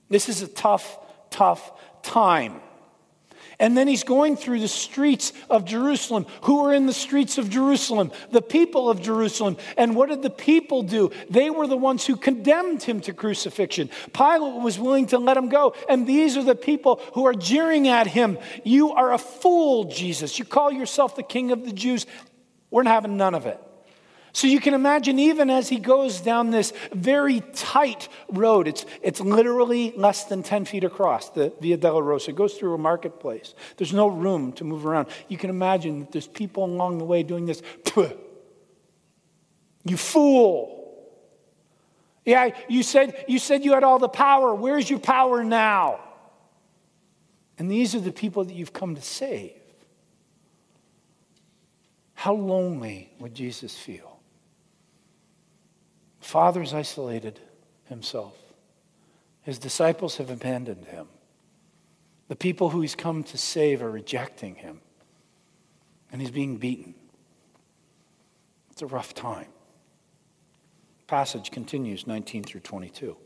This 0.08 0.28
is 0.28 0.42
a 0.42 0.48
tough, 0.48 0.98
tough 1.30 1.72
time. 2.02 2.60
And 3.62 3.76
then 3.76 3.86
he's 3.86 4.02
going 4.02 4.36
through 4.36 4.58
the 4.58 4.66
streets 4.66 5.32
of 5.48 5.64
Jerusalem. 5.64 6.26
Who 6.42 6.66
are 6.66 6.74
in 6.74 6.86
the 6.86 6.92
streets 6.92 7.38
of 7.38 7.48
Jerusalem? 7.48 8.10
The 8.32 8.42
people 8.42 8.90
of 8.90 9.00
Jerusalem. 9.00 9.56
And 9.76 9.94
what 9.94 10.08
did 10.08 10.20
the 10.20 10.30
people 10.30 10.82
do? 10.82 11.12
They 11.30 11.48
were 11.48 11.68
the 11.68 11.76
ones 11.76 12.04
who 12.04 12.16
condemned 12.16 12.82
him 12.82 13.00
to 13.02 13.12
crucifixion. 13.12 13.88
Pilate 14.12 14.60
was 14.60 14.80
willing 14.80 15.06
to 15.06 15.18
let 15.18 15.36
him 15.36 15.48
go. 15.48 15.76
And 15.88 16.08
these 16.08 16.36
are 16.36 16.42
the 16.42 16.56
people 16.56 17.00
who 17.14 17.24
are 17.24 17.34
jeering 17.34 17.86
at 17.86 18.08
him. 18.08 18.36
You 18.64 18.90
are 18.94 19.12
a 19.12 19.18
fool, 19.18 19.84
Jesus. 19.84 20.40
You 20.40 20.44
call 20.44 20.72
yourself 20.72 21.14
the 21.14 21.22
king 21.22 21.52
of 21.52 21.64
the 21.64 21.72
Jews. 21.72 22.04
We're 22.68 22.82
not 22.82 22.94
having 22.94 23.16
none 23.16 23.36
of 23.36 23.46
it. 23.46 23.60
So 24.34 24.46
you 24.46 24.60
can 24.60 24.72
imagine, 24.72 25.18
even 25.18 25.50
as 25.50 25.68
he 25.68 25.78
goes 25.78 26.20
down 26.20 26.50
this 26.50 26.72
very 26.92 27.40
tight 27.52 28.08
road, 28.30 28.66
it's, 28.66 28.86
it's 29.02 29.20
literally 29.20 29.92
less 29.94 30.24
than 30.24 30.42
10 30.42 30.64
feet 30.64 30.84
across, 30.84 31.28
the 31.30 31.52
Via 31.60 31.76
Dolorosa. 31.76 32.30
It 32.30 32.36
goes 32.36 32.54
through 32.54 32.74
a 32.74 32.78
marketplace. 32.78 33.54
There's 33.76 33.92
no 33.92 34.06
room 34.08 34.52
to 34.54 34.64
move 34.64 34.86
around. 34.86 35.08
You 35.28 35.36
can 35.36 35.50
imagine 35.50 36.00
that 36.00 36.12
there's 36.12 36.26
people 36.26 36.64
along 36.64 36.96
the 36.98 37.04
way 37.04 37.22
doing 37.22 37.44
this. 37.44 37.62
You 39.84 39.96
fool. 39.96 40.78
Yeah, 42.24 42.50
you 42.68 42.82
said, 42.82 43.24
you 43.28 43.38
said 43.38 43.64
you 43.64 43.72
had 43.74 43.84
all 43.84 43.98
the 43.98 44.08
power. 44.08 44.54
Where's 44.54 44.88
your 44.88 45.00
power 45.00 45.42
now? 45.42 46.00
And 47.58 47.70
these 47.70 47.94
are 47.94 48.00
the 48.00 48.12
people 48.12 48.44
that 48.44 48.54
you've 48.54 48.72
come 48.72 48.94
to 48.94 49.02
save. 49.02 49.52
How 52.14 52.34
lonely 52.34 53.12
would 53.18 53.34
Jesus 53.34 53.76
feel? 53.76 54.11
Father's 56.22 56.72
isolated 56.72 57.40
himself. 57.86 58.36
His 59.42 59.58
disciples 59.58 60.16
have 60.16 60.30
abandoned 60.30 60.86
him. 60.86 61.08
The 62.28 62.36
people 62.36 62.70
who 62.70 62.80
he's 62.80 62.94
come 62.94 63.24
to 63.24 63.36
save 63.36 63.82
are 63.82 63.90
rejecting 63.90 64.54
him. 64.54 64.80
And 66.10 66.20
he's 66.20 66.30
being 66.30 66.56
beaten. 66.56 66.94
It's 68.70 68.82
a 68.82 68.86
rough 68.86 69.14
time. 69.14 69.48
Passage 71.08 71.50
continues 71.50 72.06
19 72.06 72.44
through 72.44 72.60
22. 72.60 73.16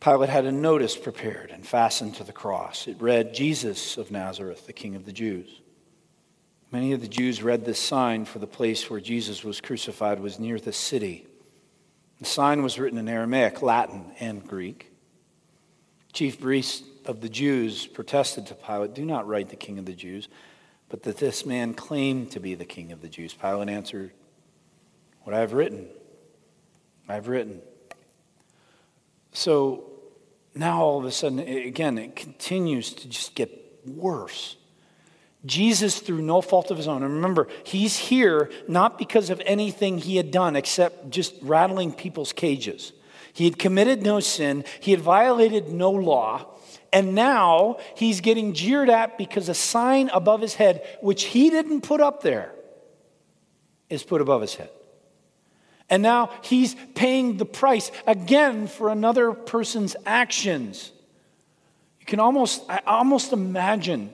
Pilate 0.00 0.28
had 0.28 0.44
a 0.44 0.52
notice 0.52 0.96
prepared 0.96 1.50
and 1.50 1.66
fastened 1.66 2.16
to 2.16 2.24
the 2.24 2.32
cross. 2.32 2.88
It 2.88 3.00
read, 3.00 3.32
Jesus 3.32 3.96
of 3.96 4.10
Nazareth, 4.10 4.66
the 4.66 4.72
King 4.72 4.96
of 4.96 5.06
the 5.06 5.12
Jews. 5.12 5.60
Many 6.72 6.92
of 6.92 7.00
the 7.00 7.08
Jews 7.08 7.42
read 7.42 7.64
this 7.64 7.78
sign, 7.78 8.24
for 8.24 8.40
the 8.40 8.46
place 8.46 8.90
where 8.90 9.00
Jesus 9.00 9.44
was 9.44 9.60
crucified 9.60 10.20
was 10.20 10.40
near 10.40 10.58
the 10.58 10.72
city. 10.72 11.26
The 12.20 12.26
sign 12.26 12.62
was 12.62 12.78
written 12.78 12.98
in 12.98 13.08
Aramaic, 13.08 13.62
Latin, 13.62 14.12
and 14.20 14.46
Greek. 14.46 14.92
Chief 16.12 16.40
priests 16.40 16.86
of 17.06 17.20
the 17.20 17.28
Jews 17.28 17.86
protested 17.86 18.46
to 18.46 18.54
Pilate, 18.54 18.94
Do 18.94 19.04
not 19.04 19.26
write 19.26 19.48
the 19.48 19.56
king 19.56 19.78
of 19.78 19.84
the 19.84 19.94
Jews, 19.94 20.28
but 20.88 21.02
that 21.02 21.18
this 21.18 21.44
man 21.44 21.74
claimed 21.74 22.30
to 22.32 22.40
be 22.40 22.54
the 22.54 22.64
king 22.64 22.92
of 22.92 23.02
the 23.02 23.08
Jews. 23.08 23.34
Pilate 23.34 23.68
answered, 23.68 24.12
What 25.22 25.34
I 25.34 25.40
have 25.40 25.52
written, 25.52 25.88
I 27.08 27.14
have 27.14 27.28
written. 27.28 27.60
So 29.32 29.90
now 30.54 30.80
all 30.80 30.98
of 31.00 31.04
a 31.04 31.10
sudden, 31.10 31.40
again, 31.40 31.98
it 31.98 32.14
continues 32.14 32.92
to 32.94 33.08
just 33.08 33.34
get 33.34 33.50
worse. 33.84 34.56
Jesus, 35.46 35.98
through 35.98 36.22
no 36.22 36.40
fault 36.40 36.70
of 36.70 36.78
his 36.78 36.88
own, 36.88 37.02
and 37.02 37.14
remember, 37.14 37.48
he's 37.64 37.96
here 37.96 38.50
not 38.66 38.98
because 38.98 39.28
of 39.28 39.42
anything 39.44 39.98
he 39.98 40.16
had 40.16 40.30
done 40.30 40.56
except 40.56 41.10
just 41.10 41.34
rattling 41.42 41.92
people's 41.92 42.32
cages. 42.32 42.92
He 43.32 43.44
had 43.44 43.58
committed 43.58 44.02
no 44.02 44.20
sin, 44.20 44.64
he 44.80 44.92
had 44.92 45.00
violated 45.00 45.68
no 45.68 45.90
law, 45.90 46.46
and 46.92 47.14
now 47.14 47.78
he's 47.96 48.20
getting 48.20 48.54
jeered 48.54 48.88
at 48.88 49.18
because 49.18 49.48
a 49.48 49.54
sign 49.54 50.08
above 50.10 50.40
his 50.40 50.54
head, 50.54 50.86
which 51.02 51.24
he 51.24 51.50
didn't 51.50 51.82
put 51.82 52.00
up 52.00 52.22
there, 52.22 52.52
is 53.90 54.02
put 54.02 54.20
above 54.20 54.40
his 54.40 54.54
head. 54.54 54.70
And 55.90 56.02
now 56.02 56.30
he's 56.42 56.74
paying 56.94 57.36
the 57.36 57.44
price 57.44 57.90
again 58.06 58.68
for 58.68 58.88
another 58.88 59.32
person's 59.32 59.96
actions. 60.06 60.92
You 62.00 62.06
can 62.06 62.20
almost, 62.20 62.62
I 62.68 62.80
almost 62.86 63.32
imagine 63.32 64.12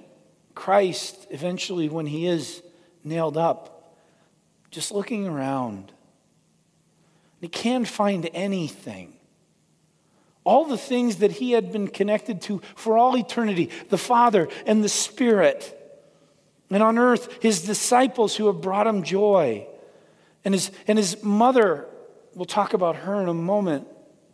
Christ, 0.61 1.27
eventually, 1.31 1.89
when 1.89 2.05
he 2.05 2.27
is 2.27 2.63
nailed 3.03 3.39
up, 3.39 3.97
just 4.71 4.93
looking 4.93 5.27
around, 5.27 5.91
he 7.41 7.49
can't 7.49 7.89
find 7.89 8.29
anything 8.35 9.15
All 10.45 10.67
the 10.67 10.77
things 10.79 11.17
that 11.17 11.33
he 11.33 11.53
had 11.53 11.73
been 11.73 11.89
connected 11.89 12.43
to 12.43 12.61
for 12.75 12.99
all 12.99 13.17
eternity 13.17 13.71
the 13.89 13.99
Father 13.99 14.49
and 14.67 14.85
the 14.85 14.89
Spirit. 14.89 15.77
And 16.71 16.83
on 16.83 16.99
earth, 16.99 17.43
his 17.43 17.63
disciples 17.63 18.37
who 18.37 18.47
have 18.47 18.61
brought 18.61 18.87
him 18.87 19.03
joy. 19.03 19.67
And 20.45 20.55
his, 20.55 20.71
and 20.87 20.99
his 20.99 21.23
mother, 21.23 21.87
we'll 22.35 22.45
talk 22.45 22.75
about 22.75 22.97
her 22.97 23.23
in 23.23 23.29
a 23.29 23.35
moment. 23.35 23.87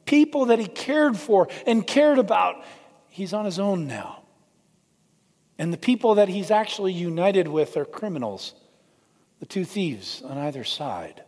People 0.04 0.46
that 0.46 0.58
he 0.58 0.66
cared 0.66 1.16
for 1.16 1.48
and 1.66 1.86
cared 1.86 2.18
about. 2.18 2.64
He's 3.08 3.32
on 3.32 3.44
his 3.44 3.58
own 3.58 3.86
now. 3.86 4.25
And 5.58 5.72
the 5.72 5.78
people 5.78 6.16
that 6.16 6.28
he's 6.28 6.50
actually 6.50 6.92
united 6.92 7.48
with 7.48 7.76
are 7.76 7.84
criminals, 7.84 8.54
the 9.40 9.46
two 9.46 9.64
thieves 9.64 10.22
on 10.22 10.36
either 10.38 10.64
side. 10.64 11.22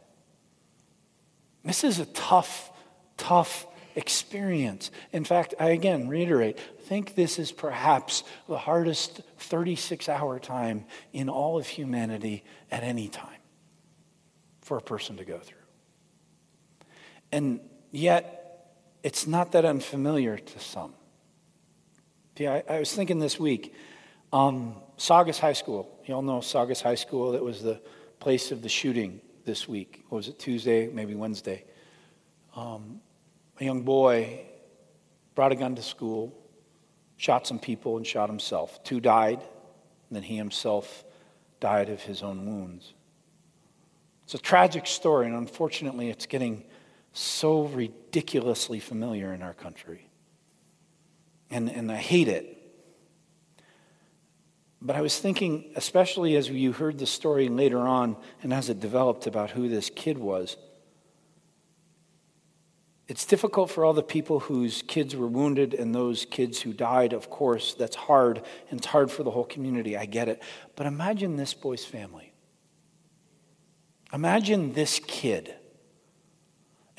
This 1.64 1.84
is 1.84 1.98
a 1.98 2.06
tough, 2.06 2.70
tough 3.16 3.66
experience. 3.94 4.90
In 5.12 5.24
fact, 5.24 5.54
I 5.58 5.70
again 5.70 6.08
reiterate, 6.08 6.58
I 6.78 6.82
think 6.82 7.14
this 7.14 7.38
is 7.38 7.52
perhaps 7.52 8.22
the 8.48 8.58
hardest 8.58 9.20
36 9.38 10.08
hour 10.08 10.38
time 10.38 10.84
in 11.12 11.28
all 11.28 11.58
of 11.58 11.66
humanity 11.66 12.44
at 12.70 12.82
any 12.82 13.08
time 13.08 13.40
for 14.60 14.76
a 14.76 14.82
person 14.82 15.16
to 15.16 15.24
go 15.24 15.38
through. 15.38 15.56
And 17.32 17.60
yet, 17.90 18.74
it's 19.02 19.26
not 19.26 19.52
that 19.52 19.64
unfamiliar 19.64 20.38
to 20.38 20.58
some. 20.60 20.94
I, 22.40 22.62
I 22.68 22.78
was 22.78 22.94
thinking 22.94 23.18
this 23.18 23.40
week, 23.40 23.74
um, 24.32 24.76
Saugus 24.96 25.38
High 25.38 25.52
School. 25.52 26.00
You 26.06 26.14
all 26.14 26.22
know 26.22 26.40
Saugus 26.40 26.80
High 26.80 26.94
School. 26.94 27.32
That 27.32 27.42
was 27.42 27.62
the 27.62 27.80
place 28.20 28.50
of 28.50 28.62
the 28.62 28.68
shooting 28.68 29.20
this 29.44 29.68
week. 29.68 30.04
What 30.08 30.16
was 30.16 30.28
it, 30.28 30.38
Tuesday, 30.38 30.88
maybe 30.88 31.14
Wednesday? 31.14 31.64
Um, 32.54 33.00
a 33.60 33.64
young 33.64 33.82
boy 33.82 34.46
brought 35.34 35.52
a 35.52 35.56
gun 35.56 35.74
to 35.76 35.82
school, 35.82 36.36
shot 37.16 37.46
some 37.46 37.58
people, 37.58 37.96
and 37.96 38.06
shot 38.06 38.28
himself. 38.28 38.82
Two 38.84 39.00
died, 39.00 39.40
and 39.40 40.16
then 40.16 40.22
he 40.22 40.36
himself 40.36 41.04
died 41.60 41.88
of 41.88 42.02
his 42.02 42.22
own 42.22 42.46
wounds. 42.46 42.92
It's 44.24 44.34
a 44.34 44.38
tragic 44.38 44.86
story, 44.86 45.26
and 45.26 45.34
unfortunately, 45.34 46.10
it's 46.10 46.26
getting 46.26 46.64
so 47.12 47.62
ridiculously 47.62 48.80
familiar 48.80 49.32
in 49.32 49.42
our 49.42 49.54
country. 49.54 50.10
And, 51.50 51.70
and 51.70 51.90
I 51.90 51.96
hate 51.96 52.28
it. 52.28 52.57
But 54.80 54.96
I 54.96 55.00
was 55.00 55.18
thinking, 55.18 55.72
especially 55.74 56.36
as 56.36 56.48
you 56.48 56.72
heard 56.72 56.98
the 56.98 57.06
story 57.06 57.48
later 57.48 57.80
on 57.80 58.16
and 58.42 58.52
as 58.52 58.68
it 58.68 58.80
developed 58.80 59.26
about 59.26 59.50
who 59.50 59.68
this 59.68 59.90
kid 59.90 60.18
was, 60.18 60.56
it's 63.08 63.24
difficult 63.24 63.70
for 63.70 63.84
all 63.84 63.94
the 63.94 64.02
people 64.02 64.38
whose 64.38 64.82
kids 64.82 65.16
were 65.16 65.26
wounded 65.26 65.72
and 65.72 65.94
those 65.94 66.26
kids 66.26 66.60
who 66.60 66.74
died, 66.74 67.14
of 67.14 67.30
course. 67.30 67.72
That's 67.72 67.96
hard, 67.96 68.42
and 68.70 68.78
it's 68.78 68.86
hard 68.86 69.10
for 69.10 69.22
the 69.22 69.30
whole 69.30 69.46
community. 69.46 69.96
I 69.96 70.04
get 70.04 70.28
it. 70.28 70.42
But 70.76 70.86
imagine 70.86 71.36
this 71.36 71.54
boy's 71.54 71.86
family. 71.86 72.34
Imagine 74.12 74.74
this 74.74 75.00
kid. 75.06 75.54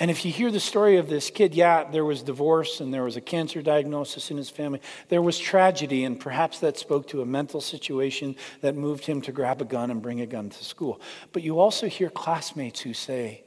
And 0.02 0.10
if 0.10 0.24
you 0.24 0.32
hear 0.32 0.50
the 0.50 0.62
story 0.62 0.96
of 0.96 1.10
this 1.10 1.30
kid, 1.30 1.54
yeah, 1.54 1.84
there 1.84 2.06
was 2.06 2.24
divorce 2.24 2.80
and 2.80 2.94
there 2.94 3.04
was 3.04 3.18
a 3.18 3.22
cancer 3.22 3.62
diagnosis 3.62 4.32
in 4.32 4.38
his 4.38 4.50
family. 4.50 4.82
There 5.10 5.22
was 5.22 5.38
tragedy, 5.38 6.06
and 6.06 6.18
perhaps 6.18 6.60
that 6.60 6.78
spoke 6.78 7.10
to 7.10 7.22
a 7.22 7.26
mental 7.26 7.60
situation 7.60 8.38
that 8.62 8.78
moved 8.78 9.06
him 9.06 9.22
to 9.24 9.34
grab 9.34 9.62
a 9.62 9.66
gun 9.66 9.92
and 9.92 10.02
bring 10.02 10.22
a 10.22 10.26
gun 10.26 10.50
to 10.52 10.64
school. 10.64 11.02
But 11.34 11.44
you 11.44 11.60
also 11.60 11.88
hear 11.88 12.10
classmates 12.10 12.80
who 12.80 12.94
say, 12.94 13.44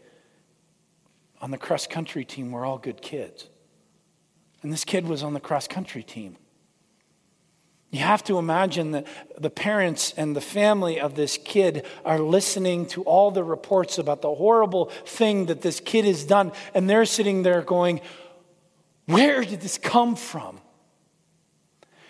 on 1.40 1.50
the 1.50 1.58
cross 1.58 1.86
country 1.86 2.26
team, 2.26 2.52
we're 2.52 2.66
all 2.66 2.78
good 2.78 3.00
kids. 3.00 3.48
And 4.62 4.70
this 4.70 4.84
kid 4.84 5.08
was 5.08 5.22
on 5.22 5.32
the 5.32 5.40
cross 5.40 5.66
country 5.66 6.02
team. 6.02 6.36
You 7.92 8.00
have 8.00 8.24
to 8.24 8.38
imagine 8.38 8.92
that 8.92 9.06
the 9.38 9.50
parents 9.50 10.14
and 10.16 10.34
the 10.34 10.40
family 10.40 10.98
of 10.98 11.14
this 11.14 11.36
kid 11.36 11.84
are 12.06 12.18
listening 12.18 12.86
to 12.86 13.02
all 13.02 13.30
the 13.30 13.44
reports 13.44 13.98
about 13.98 14.22
the 14.22 14.34
horrible 14.34 14.86
thing 15.04 15.46
that 15.46 15.60
this 15.60 15.78
kid 15.78 16.06
has 16.06 16.24
done, 16.24 16.52
and 16.72 16.88
they're 16.88 17.04
sitting 17.04 17.42
there 17.42 17.60
going, 17.60 18.00
Where 19.04 19.44
did 19.44 19.60
this 19.60 19.76
come 19.76 20.16
from? 20.16 20.58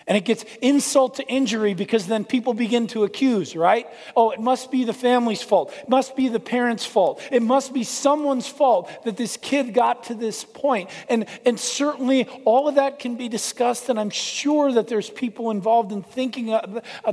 And 0.06 0.16
it 0.16 0.25
gets 0.25 0.44
insult 0.61 1.16
to 1.16 1.26
injury 1.28 1.75
because 1.75 2.06
then 2.06 2.25
people 2.25 2.54
begin 2.54 2.87
to 2.88 3.04
accuse, 3.04 3.54
right? 3.54 3.87
Oh, 4.16 4.30
it 4.30 4.40
must 4.40 4.71
be 4.71 4.85
the 4.85 4.92
family's 4.92 5.42
fault. 5.42 5.73
It 5.82 5.88
must 5.88 6.16
be 6.16 6.28
the 6.28 6.40
parents' 6.40 6.85
fault. 6.85 7.21
It 7.30 7.42
must 7.42 7.73
be 7.73 7.85
someone's 7.85 8.49
fault 8.49 8.90
that 9.04 9.16
this 9.16 9.37
kid 9.37 9.75
got 9.75 10.04
to 10.04 10.14
this 10.14 10.44
point. 10.44 10.90
And, 11.09 11.26
and 11.44 11.59
certainly 11.59 12.27
all 12.44 12.68
of 12.68 12.77
that 12.77 12.98
can 12.98 13.16
be 13.16 13.29
discussed, 13.29 13.88
and 13.88 13.98
I'm 13.98 14.11
sure 14.11 14.72
that 14.72 14.88
there's 14.88 15.11
people 15.11 15.50
involved 15.50 15.92
in 15.92 16.03
thinking 16.03 16.59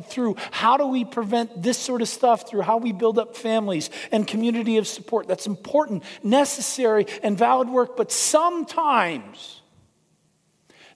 through 0.04 0.36
how 0.52 0.78
do 0.78 0.88
we 0.88 1.06
prevent 1.06 1.62
this 1.62 1.78
sort 1.78 2.02
of 2.02 2.08
stuff 2.08 2.48
through 2.50 2.62
how 2.62 2.78
we 2.78 2.92
build 2.92 3.20
up 3.20 3.36
families 3.36 3.90
and 4.12 4.28
community 4.28 4.78
of 4.78 4.88
support. 4.88 5.28
That's 5.28 5.48
important, 5.48 6.04
necessary, 6.24 7.08
and 7.24 7.38
valid 7.38 7.70
work, 7.70 7.96
but 7.96 8.12
sometimes 8.12 9.59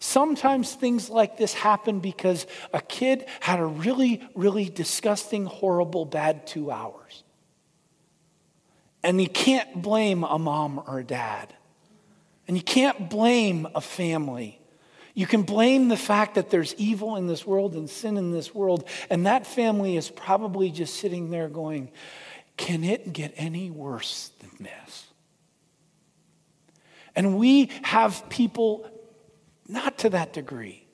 Sometimes 0.03 0.73
things 0.73 1.09
like 1.09 1.37
this 1.37 1.53
happen 1.53 2.01
because 2.01 2.45
a 2.73 2.81
kid 2.81 3.25
had 3.39 3.61
a 3.61 3.65
really, 3.65 4.21
really 4.35 4.65
disgusting, 4.65 5.45
horrible, 5.45 6.03
bad 6.03 6.45
two 6.45 6.71
hours. 6.71 7.23
And 9.01 9.21
you 9.21 9.29
can't 9.29 9.81
blame 9.81 10.25
a 10.25 10.37
mom 10.37 10.83
or 10.87 10.99
a 10.99 11.05
dad. 11.05 11.53
And 12.49 12.57
you 12.57 12.63
can't 12.63 13.09
blame 13.09 13.65
a 13.75 13.79
family. 13.79 14.59
You 15.13 15.25
can 15.25 15.43
blame 15.43 15.87
the 15.87 15.95
fact 15.95 16.35
that 16.35 16.49
there's 16.49 16.75
evil 16.75 17.15
in 17.15 17.27
this 17.27 17.47
world 17.47 17.73
and 17.73 17.89
sin 17.89 18.17
in 18.17 18.33
this 18.33 18.53
world. 18.53 18.85
And 19.09 19.25
that 19.25 19.47
family 19.47 19.95
is 19.95 20.09
probably 20.09 20.69
just 20.69 20.95
sitting 20.95 21.29
there 21.29 21.47
going, 21.47 21.89
Can 22.57 22.83
it 22.83 23.13
get 23.13 23.33
any 23.37 23.71
worse 23.71 24.31
than 24.41 24.65
this? 24.65 25.05
And 27.15 27.37
we 27.37 27.69
have 27.83 28.27
people 28.29 28.89
not 29.67 29.97
to 29.99 30.09
that 30.09 30.33
degree, 30.33 30.87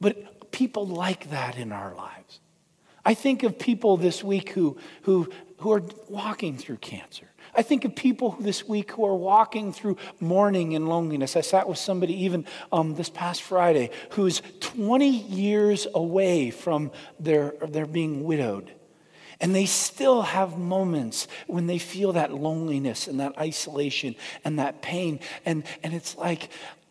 but 0.00 0.50
people 0.50 0.86
like 0.86 1.30
that 1.30 1.56
in 1.56 1.72
our 1.72 1.94
lives. 1.94 2.40
I 3.04 3.14
think 3.14 3.42
of 3.42 3.58
people 3.58 3.96
this 3.96 4.22
week 4.22 4.50
who, 4.50 4.76
who, 5.02 5.30
who 5.58 5.72
are 5.72 5.82
walking 6.08 6.56
through 6.56 6.76
cancer. 6.78 7.26
I 7.54 7.62
think 7.62 7.84
of 7.84 7.96
people 7.96 8.36
this 8.38 8.68
week 8.68 8.92
who 8.92 9.04
are 9.06 9.14
walking 9.14 9.72
through 9.72 9.96
mourning 10.20 10.74
and 10.74 10.88
loneliness. 10.88 11.36
I 11.36 11.40
sat 11.40 11.68
with 11.68 11.78
somebody 11.78 12.24
even 12.24 12.44
um, 12.70 12.94
this 12.94 13.10
past 13.10 13.42
Friday 13.42 13.90
who's 14.10 14.42
20 14.60 15.08
years 15.08 15.86
away 15.94 16.50
from 16.50 16.92
their, 17.18 17.54
their 17.66 17.86
being 17.86 18.24
widowed. 18.24 18.70
And 19.40 19.54
they 19.54 19.64
still 19.64 20.20
have 20.20 20.58
moments 20.58 21.26
when 21.46 21.66
they 21.66 21.78
feel 21.78 22.12
that 22.12 22.32
loneliness 22.32 23.08
and 23.08 23.18
that 23.20 23.38
isolation 23.38 24.14
and 24.44 24.58
that 24.58 24.82
pain. 24.82 25.18
And, 25.46 25.64
and 25.82 25.94
it's 25.94 26.16
like, 26.16 26.50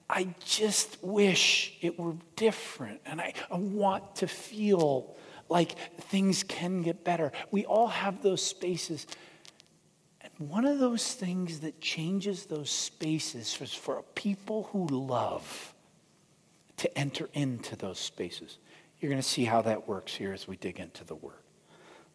I 0.09 0.33
just 0.43 0.97
wish 1.03 1.77
it 1.81 1.99
were 1.99 2.15
different. 2.35 3.01
And 3.05 3.21
I, 3.21 3.33
I 3.51 3.57
want 3.57 4.15
to 4.17 4.27
feel 4.27 5.15
like 5.49 5.77
things 6.03 6.43
can 6.43 6.81
get 6.81 7.03
better. 7.03 7.31
We 7.51 7.65
all 7.65 7.87
have 7.87 8.23
those 8.23 8.41
spaces. 8.41 9.05
And 10.21 10.49
one 10.49 10.65
of 10.65 10.79
those 10.79 11.13
things 11.13 11.59
that 11.59 11.79
changes 11.79 12.45
those 12.45 12.71
spaces 12.71 13.55
is 13.61 13.73
for 13.73 14.03
people 14.15 14.69
who 14.71 14.87
love 14.87 15.73
to 16.77 16.97
enter 16.97 17.29
into 17.33 17.75
those 17.75 17.99
spaces. 17.99 18.57
You're 18.99 19.09
going 19.09 19.21
to 19.21 19.27
see 19.27 19.45
how 19.45 19.61
that 19.63 19.87
works 19.87 20.15
here 20.15 20.33
as 20.33 20.47
we 20.47 20.57
dig 20.57 20.79
into 20.79 21.03
the 21.03 21.15
word. 21.15 21.33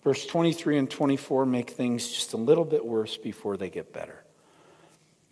Verse 0.03 0.27
23 0.27 0.79
and 0.79 0.91
24 0.91 1.47
make 1.47 1.71
things 1.71 2.09
just 2.09 2.33
a 2.33 2.37
little 2.37 2.65
bit 2.65 2.85
worse 2.85 3.17
before 3.17 3.57
they 3.57 3.71
get 3.71 3.93
better. 3.93 4.24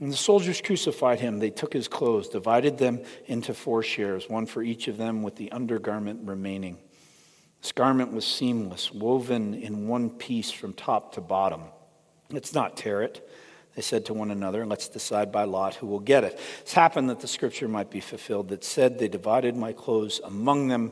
When 0.02 0.10
the 0.10 0.16
soldiers 0.16 0.60
crucified 0.60 1.20
him, 1.20 1.38
they 1.38 1.50
took 1.50 1.72
his 1.72 1.86
clothes, 1.86 2.28
divided 2.28 2.76
them 2.76 3.04
into 3.26 3.54
four 3.54 3.84
shares, 3.84 4.28
one 4.28 4.46
for 4.46 4.60
each 4.60 4.88
of 4.88 4.96
them, 4.96 5.22
with 5.22 5.36
the 5.36 5.52
undergarment 5.52 6.26
remaining. 6.26 6.78
This 7.60 7.70
garment 7.70 8.12
was 8.12 8.26
seamless, 8.26 8.90
woven 8.90 9.54
in 9.54 9.86
one 9.86 10.10
piece 10.10 10.50
from 10.50 10.72
top 10.72 11.14
to 11.14 11.20
bottom. 11.20 11.62
Let's 12.32 12.52
not 12.52 12.76
tear 12.76 13.02
it, 13.02 13.30
they 13.76 13.82
said 13.82 14.06
to 14.06 14.12
one 14.12 14.32
another, 14.32 14.62
and 14.62 14.68
let's 14.68 14.88
decide 14.88 15.30
by 15.30 15.44
lot 15.44 15.76
who 15.76 15.86
will 15.86 16.00
get 16.00 16.24
it. 16.24 16.36
It's 16.62 16.74
happened 16.74 17.08
that 17.08 17.20
the 17.20 17.28
scripture 17.28 17.68
might 17.68 17.88
be 17.88 18.00
fulfilled 18.00 18.48
that 18.48 18.64
said, 18.64 18.98
They 18.98 19.06
divided 19.06 19.54
my 19.54 19.72
clothes 19.72 20.20
among 20.24 20.66
them, 20.66 20.90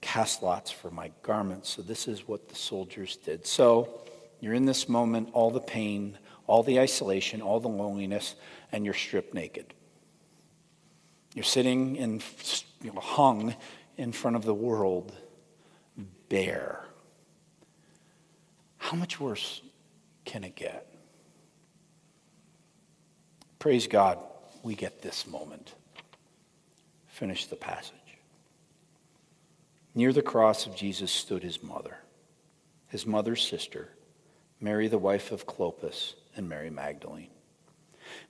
cast 0.00 0.42
lots 0.42 0.70
for 0.70 0.90
my 0.90 1.10
garments. 1.22 1.68
So 1.68 1.82
this 1.82 2.08
is 2.08 2.26
what 2.26 2.48
the 2.48 2.56
soldiers 2.56 3.18
did. 3.18 3.46
So 3.46 4.00
you're 4.40 4.54
in 4.54 4.64
this 4.64 4.88
moment, 4.88 5.28
all 5.34 5.50
the 5.50 5.60
pain, 5.60 6.16
all 6.46 6.62
the 6.62 6.80
isolation, 6.80 7.42
all 7.42 7.60
the 7.60 7.68
loneliness, 7.68 8.34
and 8.72 8.84
you're 8.84 8.94
stripped 8.94 9.34
naked. 9.34 9.74
You're 11.34 11.44
sitting 11.44 11.96
in, 11.96 12.22
you 12.82 12.92
know, 12.92 13.00
hung 13.00 13.54
in 13.96 14.12
front 14.12 14.36
of 14.36 14.44
the 14.44 14.54
world, 14.54 15.12
bare. 16.28 16.84
How 18.78 18.96
much 18.96 19.18
worse 19.20 19.62
can 20.24 20.44
it 20.44 20.54
get? 20.54 20.86
Praise 23.58 23.86
God, 23.86 24.18
we 24.62 24.74
get 24.74 25.02
this 25.02 25.26
moment. 25.26 25.74
Finish 27.08 27.46
the 27.46 27.56
passage. 27.56 27.96
Near 29.94 30.12
the 30.12 30.22
cross 30.22 30.66
of 30.66 30.76
Jesus 30.76 31.10
stood 31.10 31.42
his 31.42 31.62
mother, 31.62 31.96
his 32.88 33.06
mother's 33.06 33.46
sister, 33.46 33.88
Mary, 34.60 34.88
the 34.88 34.98
wife 34.98 35.32
of 35.32 35.46
Clopas, 35.46 36.14
and 36.36 36.48
Mary 36.48 36.70
Magdalene. 36.70 37.30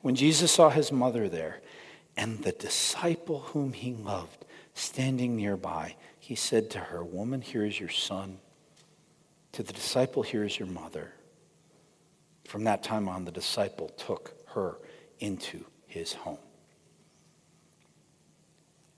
When 0.00 0.14
Jesus 0.14 0.52
saw 0.52 0.70
his 0.70 0.90
mother 0.90 1.28
there 1.28 1.60
and 2.16 2.42
the 2.42 2.52
disciple 2.52 3.40
whom 3.40 3.72
he 3.72 3.94
loved 3.94 4.44
standing 4.74 5.36
nearby, 5.36 5.96
he 6.18 6.34
said 6.34 6.70
to 6.70 6.78
her, 6.78 7.04
Woman, 7.04 7.40
here 7.40 7.64
is 7.64 7.78
your 7.78 7.88
son. 7.88 8.38
To 9.52 9.62
the 9.62 9.72
disciple, 9.72 10.22
here 10.22 10.44
is 10.44 10.58
your 10.58 10.68
mother. 10.68 11.12
From 12.44 12.64
that 12.64 12.82
time 12.82 13.08
on, 13.08 13.24
the 13.24 13.32
disciple 13.32 13.88
took 13.90 14.34
her 14.48 14.78
into 15.18 15.64
his 15.86 16.12
home. 16.12 16.38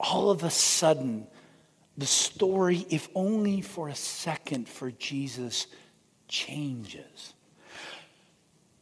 All 0.00 0.30
of 0.30 0.44
a 0.44 0.50
sudden, 0.50 1.26
the 1.96 2.06
story, 2.06 2.86
if 2.90 3.08
only 3.14 3.60
for 3.60 3.88
a 3.88 3.94
second, 3.94 4.68
for 4.68 4.90
Jesus 4.92 5.66
changes. 6.28 7.34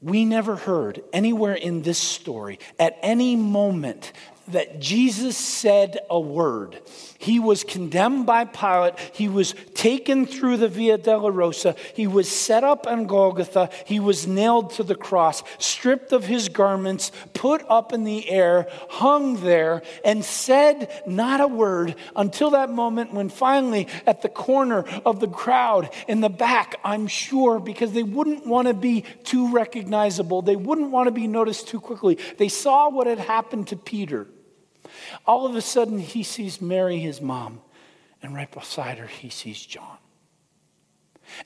We 0.02 0.24
never 0.24 0.56
heard 0.56 1.02
anywhere 1.12 1.54
in 1.54 1.82
this 1.82 1.98
story 1.98 2.59
at 2.78 2.98
any 3.02 3.35
moment 3.35 4.12
that 4.48 4.80
Jesus 4.80 5.37
said 5.37 5.98
a 6.11 6.20
word. 6.20 6.80
He 7.18 7.40
was 7.40 7.64
condemned 7.64 8.26
by 8.26 8.44
Pilate. 8.44 8.94
He 9.12 9.28
was 9.28 9.54
taken 9.74 10.26
through 10.26 10.59
the 10.59 10.68
Via 10.68 10.98
Dolorosa. 10.98 11.76
He 11.94 12.06
was 12.06 12.30
set 12.30 12.62
up 12.62 12.87
on 12.87 13.06
Golgotha. 13.06 13.70
He 13.85 13.98
was 13.98 14.26
nailed 14.26 14.70
to 14.72 14.82
the 14.82 14.94
cross, 14.94 15.42
stripped 15.59 16.12
of 16.12 16.24
his 16.24 16.48
garments, 16.48 17.11
put 17.35 17.64
up 17.68 17.92
in 17.92 18.04
the 18.04 18.28
air, 18.30 18.68
hung 18.88 19.40
there, 19.42 19.82
and 20.04 20.24
said 20.24 21.02
not 21.06 21.40
a 21.40 21.48
word 21.48 21.96
until 22.14 22.50
that 22.50 22.70
moment 22.70 23.12
when 23.12 23.28
finally, 23.28 23.88
at 24.06 24.22
the 24.22 24.28
corner 24.28 24.85
of 25.04 25.20
the 25.20 25.28
crowd 25.28 25.90
in 26.06 26.20
the 26.20 26.28
back, 26.28 26.76
I'm 26.85 27.06
sure, 27.06 27.59
because 27.59 27.92
they 27.92 28.02
wouldn't 28.02 28.46
want 28.46 28.68
to 28.68 28.74
be 28.74 29.04
too 29.24 29.52
recognizable, 29.52 30.42
they 30.42 30.56
wouldn't 30.56 30.90
want 30.90 31.06
to 31.06 31.12
be 31.12 31.26
noticed 31.26 31.68
too 31.68 31.80
quickly, 31.80 32.18
they 32.38 32.48
saw 32.48 32.88
what 32.88 33.06
had 33.06 33.18
happened 33.18 33.68
to 33.68 33.76
Peter. 33.76 34.26
All 35.27 35.46
of 35.46 35.55
a 35.57 35.61
sudden, 35.61 35.99
he 35.99 36.22
sees 36.22 36.61
Mary, 36.61 36.99
his 36.99 37.20
mom, 37.20 37.61
and 38.22 38.35
right 38.35 38.51
beside 38.51 38.99
her, 38.99 39.07
he 39.07 39.31
sees 39.31 39.64
John. 39.64 39.99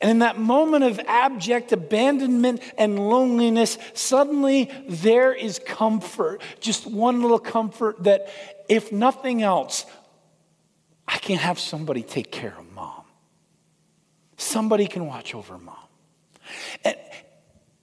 And 0.00 0.10
in 0.10 0.18
that 0.18 0.38
moment 0.38 0.84
of 0.84 1.00
abject 1.06 1.72
abandonment 1.72 2.62
and 2.76 2.98
loneliness, 2.98 3.78
suddenly 3.94 4.70
there 4.88 5.32
is 5.32 5.58
comfort. 5.58 6.42
Just 6.60 6.86
one 6.86 7.22
little 7.22 7.38
comfort 7.38 8.04
that, 8.04 8.28
if 8.68 8.92
nothing 8.92 9.42
else, 9.42 9.86
I 11.08 11.16
can 11.18 11.36
have 11.36 11.58
somebody 11.58 12.02
take 12.02 12.30
care 12.30 12.54
of 12.58 12.70
mom. 12.72 13.04
Somebody 14.36 14.86
can 14.86 15.06
watch 15.06 15.34
over 15.34 15.58
mom. 15.58 15.76
And, 16.84 16.96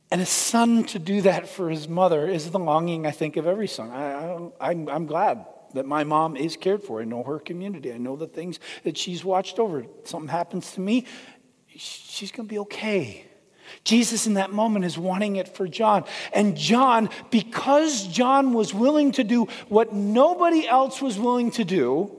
and 0.10 0.22
a 0.22 0.26
son 0.26 0.86
to 0.86 1.00
do 1.00 1.22
that 1.22 1.50
for 1.50 1.70
his 1.70 1.88
mother 1.88 2.28
is 2.28 2.52
the 2.52 2.60
longing, 2.60 3.06
I 3.06 3.12
think, 3.12 3.36
of 3.36 3.46
every 3.46 3.68
son. 3.68 3.92
I, 3.92 4.72
am 4.72 5.06
glad 5.06 5.46
that 5.74 5.86
my 5.86 6.04
mom 6.04 6.38
is 6.38 6.56
cared 6.56 6.84
for. 6.84 7.02
I 7.02 7.04
know 7.06 7.24
her 7.24 7.40
community. 7.40 7.92
I 7.92 7.98
know 7.98 8.16
the 8.16 8.28
things 8.28 8.60
that 8.84 8.98
she's 8.98 9.26
watched 9.26 9.60
over. 9.60 9.86
Something 10.06 10.30
happens 10.30 10.72
to 10.74 10.82
me, 10.82 11.06
she's 11.68 12.32
going 12.32 12.48
to 12.48 12.54
be 12.54 12.60
okay. 12.60 13.26
Jesus 13.84 14.28
in 14.28 14.36
that 14.36 14.52
moment 14.52 14.86
is 14.86 14.98
wanting 14.98 15.36
it 15.36 15.50
for 15.50 15.68
John. 15.68 16.06
And 16.34 16.56
John, 16.56 17.10
because 17.32 18.08
John 18.08 18.54
was 18.54 18.74
willing 18.74 19.12
to 19.14 19.26
do 19.26 19.48
what 19.68 19.94
nobody 19.94 20.66
else 20.66 21.02
was 21.02 21.20
willing 21.20 21.52
to 21.52 21.66
do, 21.66 22.16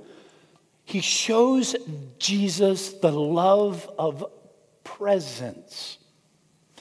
he 0.84 1.00
shows 1.00 1.76
Jesus 2.18 2.94
the 2.94 3.12
love 3.12 3.88
of 3.98 4.24
presence. 4.84 5.97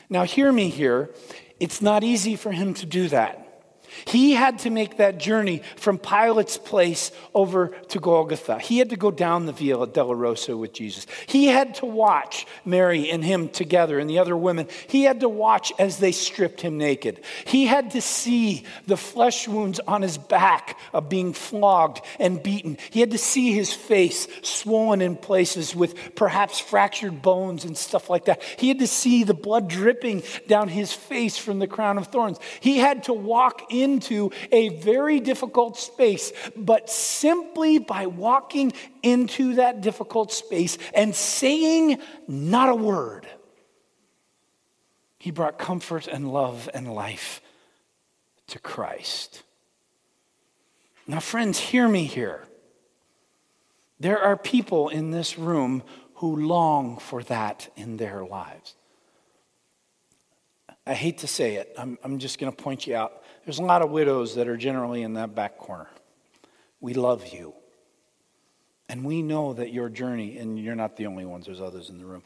Now, 0.10 0.24
hear 0.24 0.52
me 0.52 0.70
here. 0.70 1.10
It's 1.60 1.82
not 1.82 2.04
easy 2.04 2.36
for 2.36 2.52
him 2.52 2.74
to 2.76 2.86
do 2.86 3.08
that. 3.10 3.47
He 4.06 4.34
had 4.34 4.60
to 4.60 4.70
make 4.70 4.98
that 4.98 5.18
journey 5.18 5.62
from 5.76 5.98
Pilate's 5.98 6.58
place 6.58 7.12
over 7.34 7.70
to 7.90 8.00
Golgotha. 8.00 8.60
He 8.60 8.78
had 8.78 8.90
to 8.92 8.96
go 8.96 9.12
down 9.12 9.46
the 9.46 9.52
Via 9.52 9.76
Dolorosa 9.76 10.58
with 10.58 10.74
Jesus. 10.74 11.08
He 11.26 11.48
had 11.48 11.76
to 11.76 11.86
watch 11.86 12.46
Mary 12.66 13.10
and 13.10 13.24
him 13.24 13.50
together 13.50 14.00
and 14.00 14.10
the 14.10 14.20
other 14.20 14.36
women. 14.36 14.68
He 14.88 15.04
had 15.04 15.22
to 15.22 15.30
watch 15.30 15.72
as 15.80 15.98
they 15.98 16.12
stripped 16.12 16.62
him 16.62 16.78
naked. 16.78 17.22
He 17.46 17.66
had 17.66 17.92
to 17.92 18.02
see 18.02 18.66
the 18.86 18.98
flesh 18.98 19.48
wounds 19.48 19.80
on 19.88 20.02
his 20.02 20.18
back 20.18 20.78
of 20.94 21.10
being 21.10 21.34
flogged 21.34 22.02
and 22.20 22.42
beaten. 22.42 22.78
He 22.90 23.00
had 23.00 23.12
to 23.12 23.18
see 23.18 23.54
his 23.54 23.74
face 23.74 24.28
swollen 24.42 25.02
in 25.02 25.16
places 25.16 25.76
with 25.76 26.16
perhaps 26.16 26.60
fractured 26.60 27.22
bones 27.22 27.66
and 27.66 27.78
stuff 27.78 28.10
like 28.10 28.26
that. 28.26 28.44
He 28.58 28.68
had 28.68 28.80
to 28.80 28.88
see 28.88 29.24
the 29.24 29.34
blood 29.34 29.68
dripping 29.68 30.24
down 30.48 30.68
his 30.68 30.94
face 30.94 31.38
from 31.38 31.60
the 31.60 31.68
crown 31.68 31.98
of 31.98 32.08
thorns. 32.08 32.40
He 32.60 32.78
had 32.78 33.04
to 33.04 33.14
walk 33.14 33.72
in 33.72 33.87
into 33.88 34.32
a 34.52 34.70
very 34.80 35.20
difficult 35.20 35.78
space, 35.78 36.34
but 36.56 36.90
simply 36.90 37.80
by 37.80 38.06
walking 38.06 38.74
into 39.02 39.56
that 39.56 39.82
difficult 39.82 40.32
space 40.32 40.78
and 40.94 41.16
saying 41.16 42.00
not 42.28 42.70
a 42.70 42.76
word, 42.76 43.28
he 45.18 45.32
brought 45.32 45.58
comfort 45.58 46.08
and 46.08 46.32
love 46.32 46.70
and 46.74 46.94
life 46.94 47.42
to 48.48 48.60
Christ. 48.60 49.44
Now, 51.08 51.20
friends, 51.20 51.58
hear 51.58 51.88
me 51.88 52.04
here. 52.04 52.44
There 54.00 54.20
are 54.20 54.38
people 54.38 54.90
in 54.90 55.12
this 55.12 55.40
room 55.40 55.84
who 56.16 56.36
long 56.36 56.98
for 56.98 57.24
that 57.24 57.70
in 57.76 57.98
their 57.98 58.26
lives. 58.26 58.76
I 60.86 60.94
hate 60.94 61.20
to 61.20 61.28
say 61.28 61.56
it, 61.56 61.74
I'm, 61.78 61.98
I'm 62.04 62.20
just 62.20 62.40
going 62.40 62.52
to 62.52 62.64
point 62.64 62.88
you 62.88 62.96
out. 62.96 63.22
There's 63.48 63.60
a 63.60 63.64
lot 63.64 63.82
of 63.82 63.92
widows 63.92 64.36
that 64.36 64.50
are 64.50 64.58
generally 64.58 65.04
in 65.04 65.14
that 65.14 65.34
back 65.34 65.58
corner. 65.58 65.88
We 66.82 66.94
love 66.94 67.26
you. 67.28 67.54
And 68.90 69.06
we 69.06 69.22
know 69.22 69.54
that 69.54 69.72
your 69.72 69.88
journey, 69.88 70.38
and 70.38 70.60
you're 70.60 70.76
not 70.76 70.98
the 70.98 71.06
only 71.06 71.24
ones, 71.24 71.46
there's 71.46 71.62
others 71.62 71.90
in 71.90 71.98
the 71.98 72.06
room. 72.06 72.24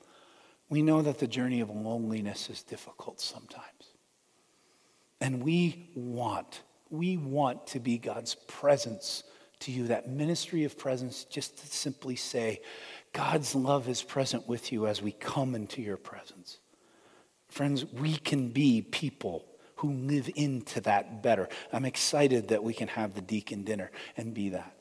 We 0.68 0.82
know 0.82 1.04
that 1.04 1.20
the 1.20 1.28
journey 1.28 1.62
of 1.62 1.70
loneliness 1.70 2.50
is 2.50 2.64
difficult 2.64 3.22
sometimes. 3.22 3.62
And 5.20 5.44
we 5.44 5.92
want, 5.94 6.64
we 6.90 7.18
want 7.18 7.68
to 7.68 7.80
be 7.80 8.00
God's 8.00 8.34
presence 8.48 9.24
to 9.60 9.72
you, 9.72 9.90
that 9.90 10.10
ministry 10.10 10.64
of 10.64 10.76
presence, 10.76 11.26
just 11.26 11.56
to 11.60 11.68
simply 11.68 12.16
say, 12.16 12.62
God's 13.14 13.54
love 13.54 13.88
is 13.88 14.02
present 14.02 14.48
with 14.48 14.72
you 14.72 14.88
as 14.88 15.04
we 15.04 15.12
come 15.12 15.54
into 15.54 15.84
your 15.84 15.98
presence. 15.98 16.58
Friends, 17.48 17.86
we 17.86 18.16
can 18.16 18.50
be 18.50 18.82
people 18.82 19.46
who 19.82 19.92
live 19.92 20.30
into 20.36 20.80
that 20.82 21.24
better. 21.24 21.50
I'm 21.74 21.86
excited 21.86 22.50
that 22.50 22.64
we 22.64 22.74
can 22.74 22.88
have 22.90 23.16
the 23.16 23.22
deacon 23.22 23.64
dinner 23.64 23.90
and 24.16 24.34
be 24.34 24.50
that. 24.50 24.76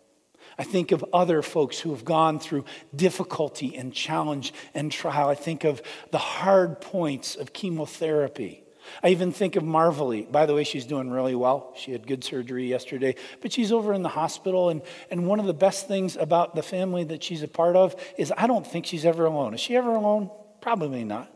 I 0.58 0.64
think 0.64 0.92
of 0.92 1.02
other 1.12 1.40
folks 1.40 1.78
who 1.78 1.90
have 1.90 2.04
gone 2.04 2.38
through 2.38 2.66
difficulty 2.94 3.74
and 3.76 3.94
challenge 3.94 4.52
and 4.74 4.92
trial. 4.92 5.28
I 5.28 5.34
think 5.34 5.64
of 5.64 5.80
the 6.10 6.18
hard 6.18 6.82
points 6.82 7.34
of 7.34 7.54
chemotherapy. 7.54 8.62
I 9.02 9.08
even 9.08 9.32
think 9.32 9.56
of 9.56 9.62
Marvelly. 9.62 10.22
By 10.22 10.44
the 10.44 10.54
way, 10.54 10.64
she's 10.64 10.84
doing 10.84 11.10
really 11.10 11.34
well. 11.34 11.72
She 11.76 11.92
had 11.92 12.06
good 12.06 12.22
surgery 12.22 12.66
yesterday, 12.66 13.14
but 13.40 13.52
she's 13.52 13.72
over 13.72 13.94
in 13.94 14.02
the 14.02 14.08
hospital. 14.10 14.68
And, 14.68 14.82
and 15.10 15.26
one 15.26 15.40
of 15.40 15.46
the 15.46 15.54
best 15.54 15.88
things 15.88 16.16
about 16.16 16.54
the 16.54 16.62
family 16.62 17.04
that 17.04 17.22
she's 17.22 17.42
a 17.42 17.48
part 17.48 17.74
of 17.74 17.94
is 18.18 18.32
I 18.36 18.46
don't 18.46 18.66
think 18.66 18.84
she's 18.84 19.06
ever 19.06 19.24
alone. 19.24 19.54
Is 19.54 19.60
she 19.60 19.76
ever 19.76 19.94
alone? 19.94 20.30
Probably 20.60 21.04
not. 21.04 21.32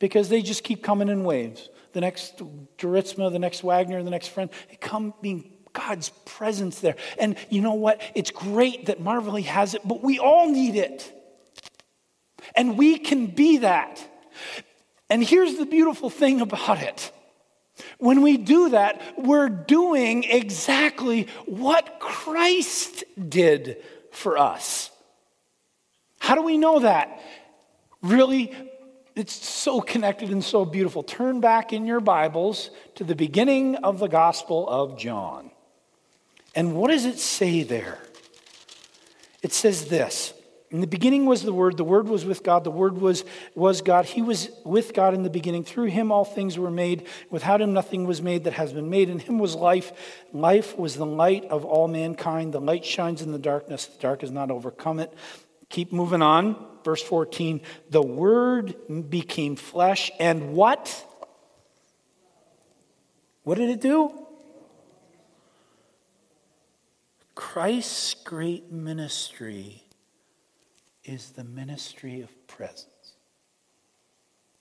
Because 0.00 0.28
they 0.28 0.42
just 0.42 0.64
keep 0.64 0.82
coming 0.82 1.08
in 1.08 1.22
waves 1.22 1.68
the 1.92 2.00
next 2.00 2.40
Duritzma, 2.78 3.30
the 3.30 3.38
next 3.38 3.62
Wagner, 3.62 4.02
the 4.02 4.10
next 4.10 4.28
friend. 4.28 4.50
They 4.68 4.76
come 4.76 5.14
being 5.20 5.52
God's 5.72 6.10
presence 6.24 6.80
there. 6.80 6.96
And 7.18 7.36
you 7.48 7.60
know 7.60 7.74
what? 7.74 8.00
It's 8.14 8.30
great 8.30 8.86
that 8.86 9.00
Marvelly 9.00 9.42
has 9.42 9.74
it, 9.74 9.82
but 9.84 10.02
we 10.02 10.18
all 10.18 10.50
need 10.50 10.76
it. 10.76 11.12
And 12.54 12.76
we 12.76 12.98
can 12.98 13.26
be 13.26 13.58
that. 13.58 14.04
And 15.08 15.22
here's 15.22 15.56
the 15.56 15.66
beautiful 15.66 16.10
thing 16.10 16.40
about 16.40 16.82
it. 16.82 17.12
When 17.98 18.22
we 18.22 18.36
do 18.36 18.70
that, 18.70 19.00
we're 19.16 19.48
doing 19.48 20.24
exactly 20.24 21.28
what 21.46 21.98
Christ 21.98 23.04
did 23.28 23.78
for 24.12 24.36
us. 24.36 24.90
How 26.18 26.34
do 26.34 26.42
we 26.42 26.58
know 26.58 26.80
that? 26.80 27.22
Really 28.02 28.54
it's 29.16 29.34
so 29.34 29.80
connected 29.80 30.30
and 30.30 30.42
so 30.42 30.64
beautiful. 30.64 31.02
Turn 31.02 31.40
back 31.40 31.72
in 31.72 31.86
your 31.86 32.00
Bibles 32.00 32.70
to 32.96 33.04
the 33.04 33.14
beginning 33.14 33.76
of 33.76 33.98
the 33.98 34.08
Gospel 34.08 34.68
of 34.68 34.98
John. 34.98 35.50
And 36.54 36.74
what 36.74 36.90
does 36.90 37.04
it 37.04 37.18
say 37.18 37.62
there? 37.62 37.98
It 39.42 39.52
says 39.52 39.86
this 39.86 40.34
In 40.70 40.80
the 40.80 40.86
beginning 40.86 41.26
was 41.26 41.42
the 41.42 41.52
Word, 41.52 41.76
the 41.76 41.84
Word 41.84 42.08
was 42.08 42.24
with 42.24 42.42
God, 42.42 42.64
the 42.64 42.70
Word 42.70 42.98
was, 42.98 43.24
was 43.54 43.82
God. 43.82 44.04
He 44.04 44.22
was 44.22 44.50
with 44.64 44.94
God 44.94 45.14
in 45.14 45.22
the 45.22 45.30
beginning. 45.30 45.64
Through 45.64 45.86
him 45.86 46.12
all 46.12 46.24
things 46.24 46.58
were 46.58 46.70
made. 46.70 47.06
Without 47.30 47.60
him 47.60 47.72
nothing 47.72 48.06
was 48.06 48.22
made 48.22 48.44
that 48.44 48.54
has 48.54 48.72
been 48.72 48.90
made. 48.90 49.08
In 49.08 49.18
him 49.18 49.38
was 49.38 49.54
life. 49.54 49.92
Life 50.32 50.78
was 50.78 50.96
the 50.96 51.06
light 51.06 51.44
of 51.44 51.64
all 51.64 51.88
mankind. 51.88 52.52
The 52.52 52.60
light 52.60 52.84
shines 52.84 53.22
in 53.22 53.32
the 53.32 53.38
darkness, 53.38 53.86
the 53.86 54.00
dark 54.00 54.20
has 54.20 54.30
not 54.30 54.50
overcome 54.50 55.00
it. 55.00 55.12
Keep 55.70 55.92
moving 55.92 56.20
on. 56.20 56.56
Verse 56.84 57.02
14 57.02 57.62
The 57.88 58.02
Word 58.02 58.76
became 59.08 59.56
flesh, 59.56 60.10
and 60.20 60.52
what? 60.52 61.06
What 63.42 63.56
did 63.56 63.70
it 63.70 63.80
do? 63.80 64.12
Christ's 67.34 68.14
great 68.14 68.70
ministry 68.70 69.82
is 71.04 71.30
the 71.30 71.44
ministry 71.44 72.20
of 72.20 72.46
presence. 72.46 72.86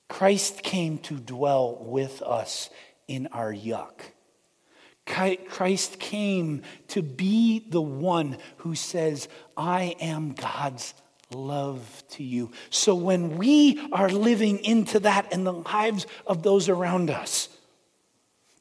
Christ 0.08 0.64
came 0.64 0.98
to 1.00 1.16
dwell 1.16 1.78
with 1.82 2.22
us 2.22 2.70
in 3.08 3.28
our 3.28 3.54
yuck. 3.54 4.02
Christ 5.10 6.00
came 6.00 6.62
to 6.90 7.02
be 7.02 7.66
the 7.70 7.82
one 7.82 8.38
who 8.58 8.76
says, 8.76 9.28
I 9.58 9.96
am 10.00 10.34
God's 10.34 10.94
love 11.32 12.04
to 12.12 12.24
you. 12.24 12.52
So 12.70 12.96
when 12.96 13.38
we 13.38 13.80
are 13.92 14.10
living 14.10 14.60
into 14.60 15.00
that 15.02 15.32
in 15.34 15.44
the 15.44 15.54
lives 15.54 16.08
of 16.26 16.44
those 16.44 16.70
around 16.70 17.10
us, 17.10 17.50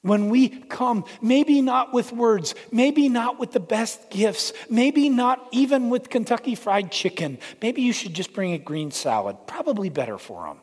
when 0.02 0.30
we 0.30 0.48
come, 0.48 1.04
maybe 1.20 1.60
not 1.60 1.92
with 1.92 2.12
words, 2.12 2.54
maybe 2.70 3.08
not 3.08 3.38
with 3.38 3.52
the 3.52 3.60
best 3.60 4.10
gifts, 4.10 4.52
maybe 4.70 5.08
not 5.08 5.46
even 5.50 5.90
with 5.90 6.08
Kentucky 6.08 6.54
Fried 6.54 6.92
Chicken, 6.92 7.38
maybe 7.60 7.82
you 7.82 7.92
should 7.92 8.14
just 8.14 8.32
bring 8.32 8.52
a 8.52 8.58
green 8.58 8.90
salad, 8.90 9.36
probably 9.46 9.88
better 9.88 10.16
for 10.16 10.46
them. 10.46 10.58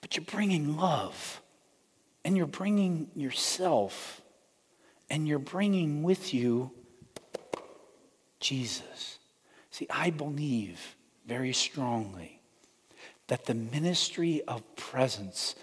But 0.00 0.16
you're 0.16 0.24
bringing 0.24 0.76
love, 0.76 1.40
and 2.24 2.36
you're 2.36 2.46
bringing 2.46 3.10
yourself, 3.14 4.20
and 5.08 5.26
you're 5.26 5.38
bringing 5.38 6.02
with 6.02 6.32
you 6.34 6.70
Jesus. 8.40 9.18
See, 9.70 9.86
I 9.90 10.10
believe 10.10 10.96
very 11.26 11.52
strongly 11.52 12.40
that 13.28 13.46
the 13.46 13.54
ministry 13.54 14.42
of 14.48 14.62
presence 14.76 15.54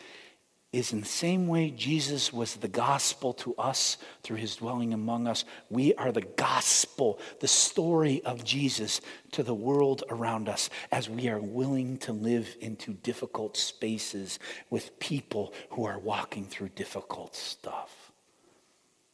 is 0.78 0.94
in 0.94 1.00
the 1.00 1.08
same 1.08 1.48
way 1.48 1.72
Jesus 1.72 2.32
was 2.32 2.56
the 2.56 2.68
gospel 2.68 3.34
to 3.34 3.56
us 3.56 3.98
through 4.22 4.38
his 4.38 4.58
dwelling 4.58 4.94
among 4.94 5.28
us. 5.28 5.44
We 5.70 5.96
are 5.96 6.12
the 6.12 6.22
gospel, 6.22 7.20
the 7.40 7.48
story 7.48 8.24
of 8.24 8.44
Jesus 8.44 9.02
to 9.32 9.42
the 9.42 9.56
world 9.56 10.04
around 10.10 10.48
us 10.48 10.70
as 10.92 11.10
we 11.10 11.30
are 11.30 11.40
willing 11.40 11.98
to 12.00 12.14
live 12.14 12.56
into 12.62 12.94
difficult 12.94 13.58
spaces 13.58 14.38
with 14.70 15.00
people 15.00 15.54
who 15.72 15.86
are 15.86 15.98
walking 15.98 16.46
through 16.46 16.70
difficult 16.70 17.36
stuff. 17.36 18.12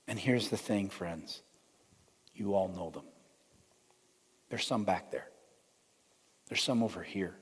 And 0.06 0.19
here's 0.19 0.49
the 0.49 0.58
thing, 0.58 0.89
friends 0.89 1.41
you 2.36 2.56
all 2.56 2.67
know 2.67 2.89
them. 2.89 3.06
There's 4.49 4.67
some 4.67 4.84
back 4.84 5.12
there, 5.12 5.30
there's 6.49 6.62
some 6.62 6.84
over 6.84 7.02
here, 7.02 7.38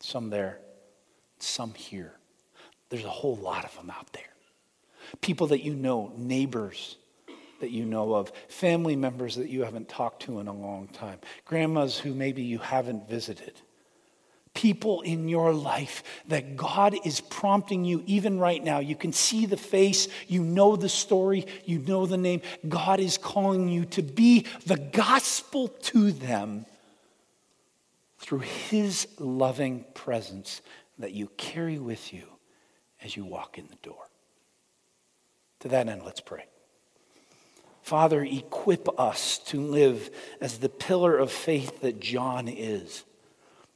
some 0.00 0.28
there, 0.28 0.60
some 1.38 1.72
here. 1.72 2.19
There's 2.90 3.04
a 3.04 3.08
whole 3.08 3.36
lot 3.36 3.64
of 3.64 3.74
them 3.76 3.90
out 3.90 4.12
there. 4.12 4.22
People 5.20 5.48
that 5.48 5.64
you 5.64 5.74
know, 5.74 6.12
neighbors 6.16 6.96
that 7.60 7.70
you 7.70 7.84
know 7.84 8.14
of, 8.14 8.32
family 8.48 8.96
members 8.96 9.36
that 9.36 9.48
you 9.48 9.62
haven't 9.62 9.88
talked 9.88 10.22
to 10.22 10.40
in 10.40 10.48
a 10.48 10.52
long 10.52 10.88
time, 10.88 11.18
grandmas 11.44 11.98
who 11.98 12.12
maybe 12.14 12.42
you 12.42 12.58
haven't 12.58 13.08
visited. 13.08 13.52
People 14.52 15.02
in 15.02 15.28
your 15.28 15.52
life 15.52 16.02
that 16.26 16.56
God 16.56 16.96
is 17.04 17.20
prompting 17.20 17.84
you, 17.84 18.02
even 18.06 18.38
right 18.38 18.62
now. 18.62 18.80
You 18.80 18.96
can 18.96 19.12
see 19.12 19.46
the 19.46 19.56
face, 19.56 20.08
you 20.26 20.42
know 20.42 20.74
the 20.74 20.88
story, 20.88 21.46
you 21.64 21.78
know 21.78 22.04
the 22.04 22.16
name. 22.16 22.40
God 22.68 22.98
is 22.98 23.16
calling 23.16 23.68
you 23.68 23.84
to 23.86 24.02
be 24.02 24.46
the 24.66 24.76
gospel 24.76 25.68
to 25.68 26.10
them 26.10 26.66
through 28.18 28.40
His 28.40 29.06
loving 29.18 29.84
presence 29.94 30.62
that 30.98 31.12
you 31.12 31.28
carry 31.36 31.78
with 31.78 32.12
you 32.12 32.24
as 33.02 33.16
you 33.16 33.24
walk 33.24 33.58
in 33.58 33.66
the 33.68 33.76
door. 33.82 34.08
To 35.60 35.68
that 35.68 35.88
end, 35.88 36.02
let's 36.04 36.20
pray. 36.20 36.46
Father, 37.82 38.22
equip 38.22 38.88
us 39.00 39.38
to 39.46 39.60
live 39.60 40.10
as 40.40 40.58
the 40.58 40.68
pillar 40.68 41.16
of 41.16 41.32
faith 41.32 41.80
that 41.80 42.00
John 42.00 42.48
is. 42.48 43.04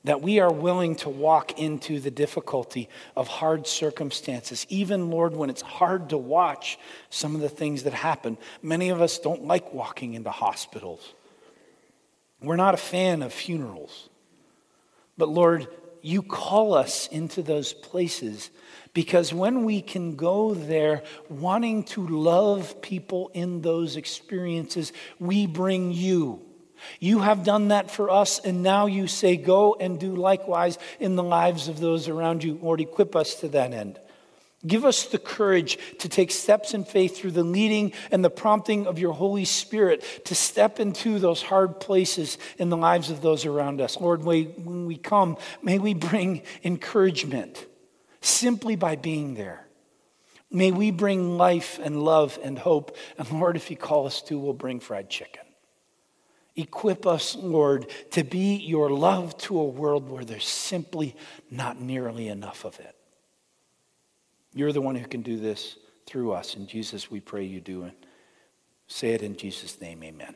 That 0.05 0.21
we 0.21 0.39
are 0.39 0.53
willing 0.53 0.97
to 0.97 1.09
walk 1.09 1.59
into 1.59 1.99
the 1.99 2.11
difficulty 2.11 2.91
of 3.17 3.27
hard 3.27 3.67
circumstances, 3.67 4.67
even, 4.69 5.11
Lord, 5.11 5.35
when 5.35 5.49
it's 5.49 5.63
hard 5.63 6.11
to 6.11 6.19
watch 6.19 6.79
some 7.09 7.35
of 7.35 7.41
the 7.41 7.49
things 7.49 7.85
that 7.85 7.95
happen. 7.95 8.37
Many 8.63 8.91
of 8.91 9.01
us 9.01 9.19
don't 9.19 9.47
like 9.47 9.73
walking 9.73 10.13
into 10.13 10.31
hospitals. 10.31 11.15
We're 12.43 12.57
not 12.57 12.75
a 12.75 12.79
fan 12.79 13.23
of 13.23 13.33
funerals. 13.33 14.11
But, 15.17 15.31
Lord, 15.31 15.69
you 16.05 16.23
call 16.23 16.75
us 16.75 17.07
into 17.09 17.43
those 17.43 17.73
places 17.73 18.51
because 18.93 19.33
when 19.33 19.65
we 19.65 19.81
can 19.81 20.17
go 20.17 20.53
there 20.53 21.03
wanting 21.31 21.83
to 21.85 22.07
love 22.07 22.83
people 22.83 23.31
in 23.33 23.63
those 23.63 23.97
experiences, 23.97 24.93
we 25.19 25.47
bring 25.47 25.93
you. 25.93 26.43
You 27.01 27.21
have 27.21 27.43
done 27.43 27.69
that 27.69 27.91
for 27.91 28.11
us, 28.11 28.39
and 28.39 28.63
now 28.63 28.85
you 28.85 29.07
say, 29.07 29.37
Go 29.37 29.77
and 29.81 29.99
do 29.99 30.15
likewise 30.15 30.77
in 31.01 31.17
the 31.17 31.23
lives 31.23 31.69
of 31.69 31.81
those 31.81 32.07
around 32.07 32.45
you. 32.45 32.59
Lord, 32.61 32.83
equip 32.83 33.17
us 33.17 33.37
to 33.37 33.49
that 33.49 33.73
end. 33.73 33.99
Give 34.67 34.85
us 34.85 35.05
the 35.07 35.19
courage 35.19 35.79
to 35.99 36.09
take 36.09 36.31
steps 36.31 36.73
in 36.73 36.85
faith 36.85 37.17
through 37.17 37.33
the 37.33 37.45
leading 37.45 37.93
and 38.11 38.25
the 38.25 38.31
prompting 38.31 38.87
of 38.87 38.99
your 38.99 39.13
Holy 39.13 39.45
Spirit 39.45 40.25
to 40.25 40.35
step 40.35 40.81
into 40.81 41.19
those 41.19 41.43
hard 41.43 41.81
places 41.81 42.39
in 42.59 42.71
the 42.71 42.77
lives 42.77 43.11
of 43.11 43.21
those 43.21 43.45
around 43.45 43.81
us. 43.81 44.01
Lord, 44.01 44.25
when 44.25 44.87
we 44.87 44.97
come, 44.97 45.37
may 45.63 45.79
we 45.79 45.93
bring 45.93 46.43
encouragement 46.63 47.67
simply 48.21 48.75
by 48.75 48.97
being 48.97 49.35
there. 49.35 49.67
May 50.51 50.71
we 50.71 50.91
bring 50.91 51.37
life 51.37 51.79
and 51.83 52.03
love 52.03 52.39
and 52.43 52.59
hope. 52.59 52.97
And 53.19 53.31
Lord, 53.33 53.57
if 53.57 53.71
you 53.71 53.77
call 53.77 54.07
us 54.07 54.23
to, 54.23 54.39
we'll 54.39 54.53
bring 54.53 54.81
fried 54.81 55.11
chicken. 55.11 55.43
Equip 56.57 57.07
us, 57.07 57.35
Lord, 57.35 57.91
to 58.13 58.23
be 58.23 58.55
your 58.57 58.89
love 58.89 59.37
to 59.39 59.59
a 59.59 59.65
world 59.65 60.09
where 60.09 60.25
there's 60.25 60.47
simply 60.47 61.17
not 61.51 61.81
nearly 61.81 62.29
enough 62.29 62.65
of 62.65 62.79
it. 62.79 62.94
You're 64.55 64.73
the 64.73 64.81
one 64.81 64.95
who 64.95 65.07
can 65.07 65.23
do 65.23 65.37
this 65.37 65.77
through 66.07 66.33
us. 66.33 66.55
In 66.55 66.67
Jesus, 66.67 67.11
we 67.11 67.21
pray 67.21 67.45
you 67.45 67.61
do 67.61 67.85
it. 67.85 68.07
Say 68.87 69.11
it 69.11 69.23
in 69.23 69.37
Jesus' 69.37 69.81
name, 69.81 70.03
amen. 70.05 70.35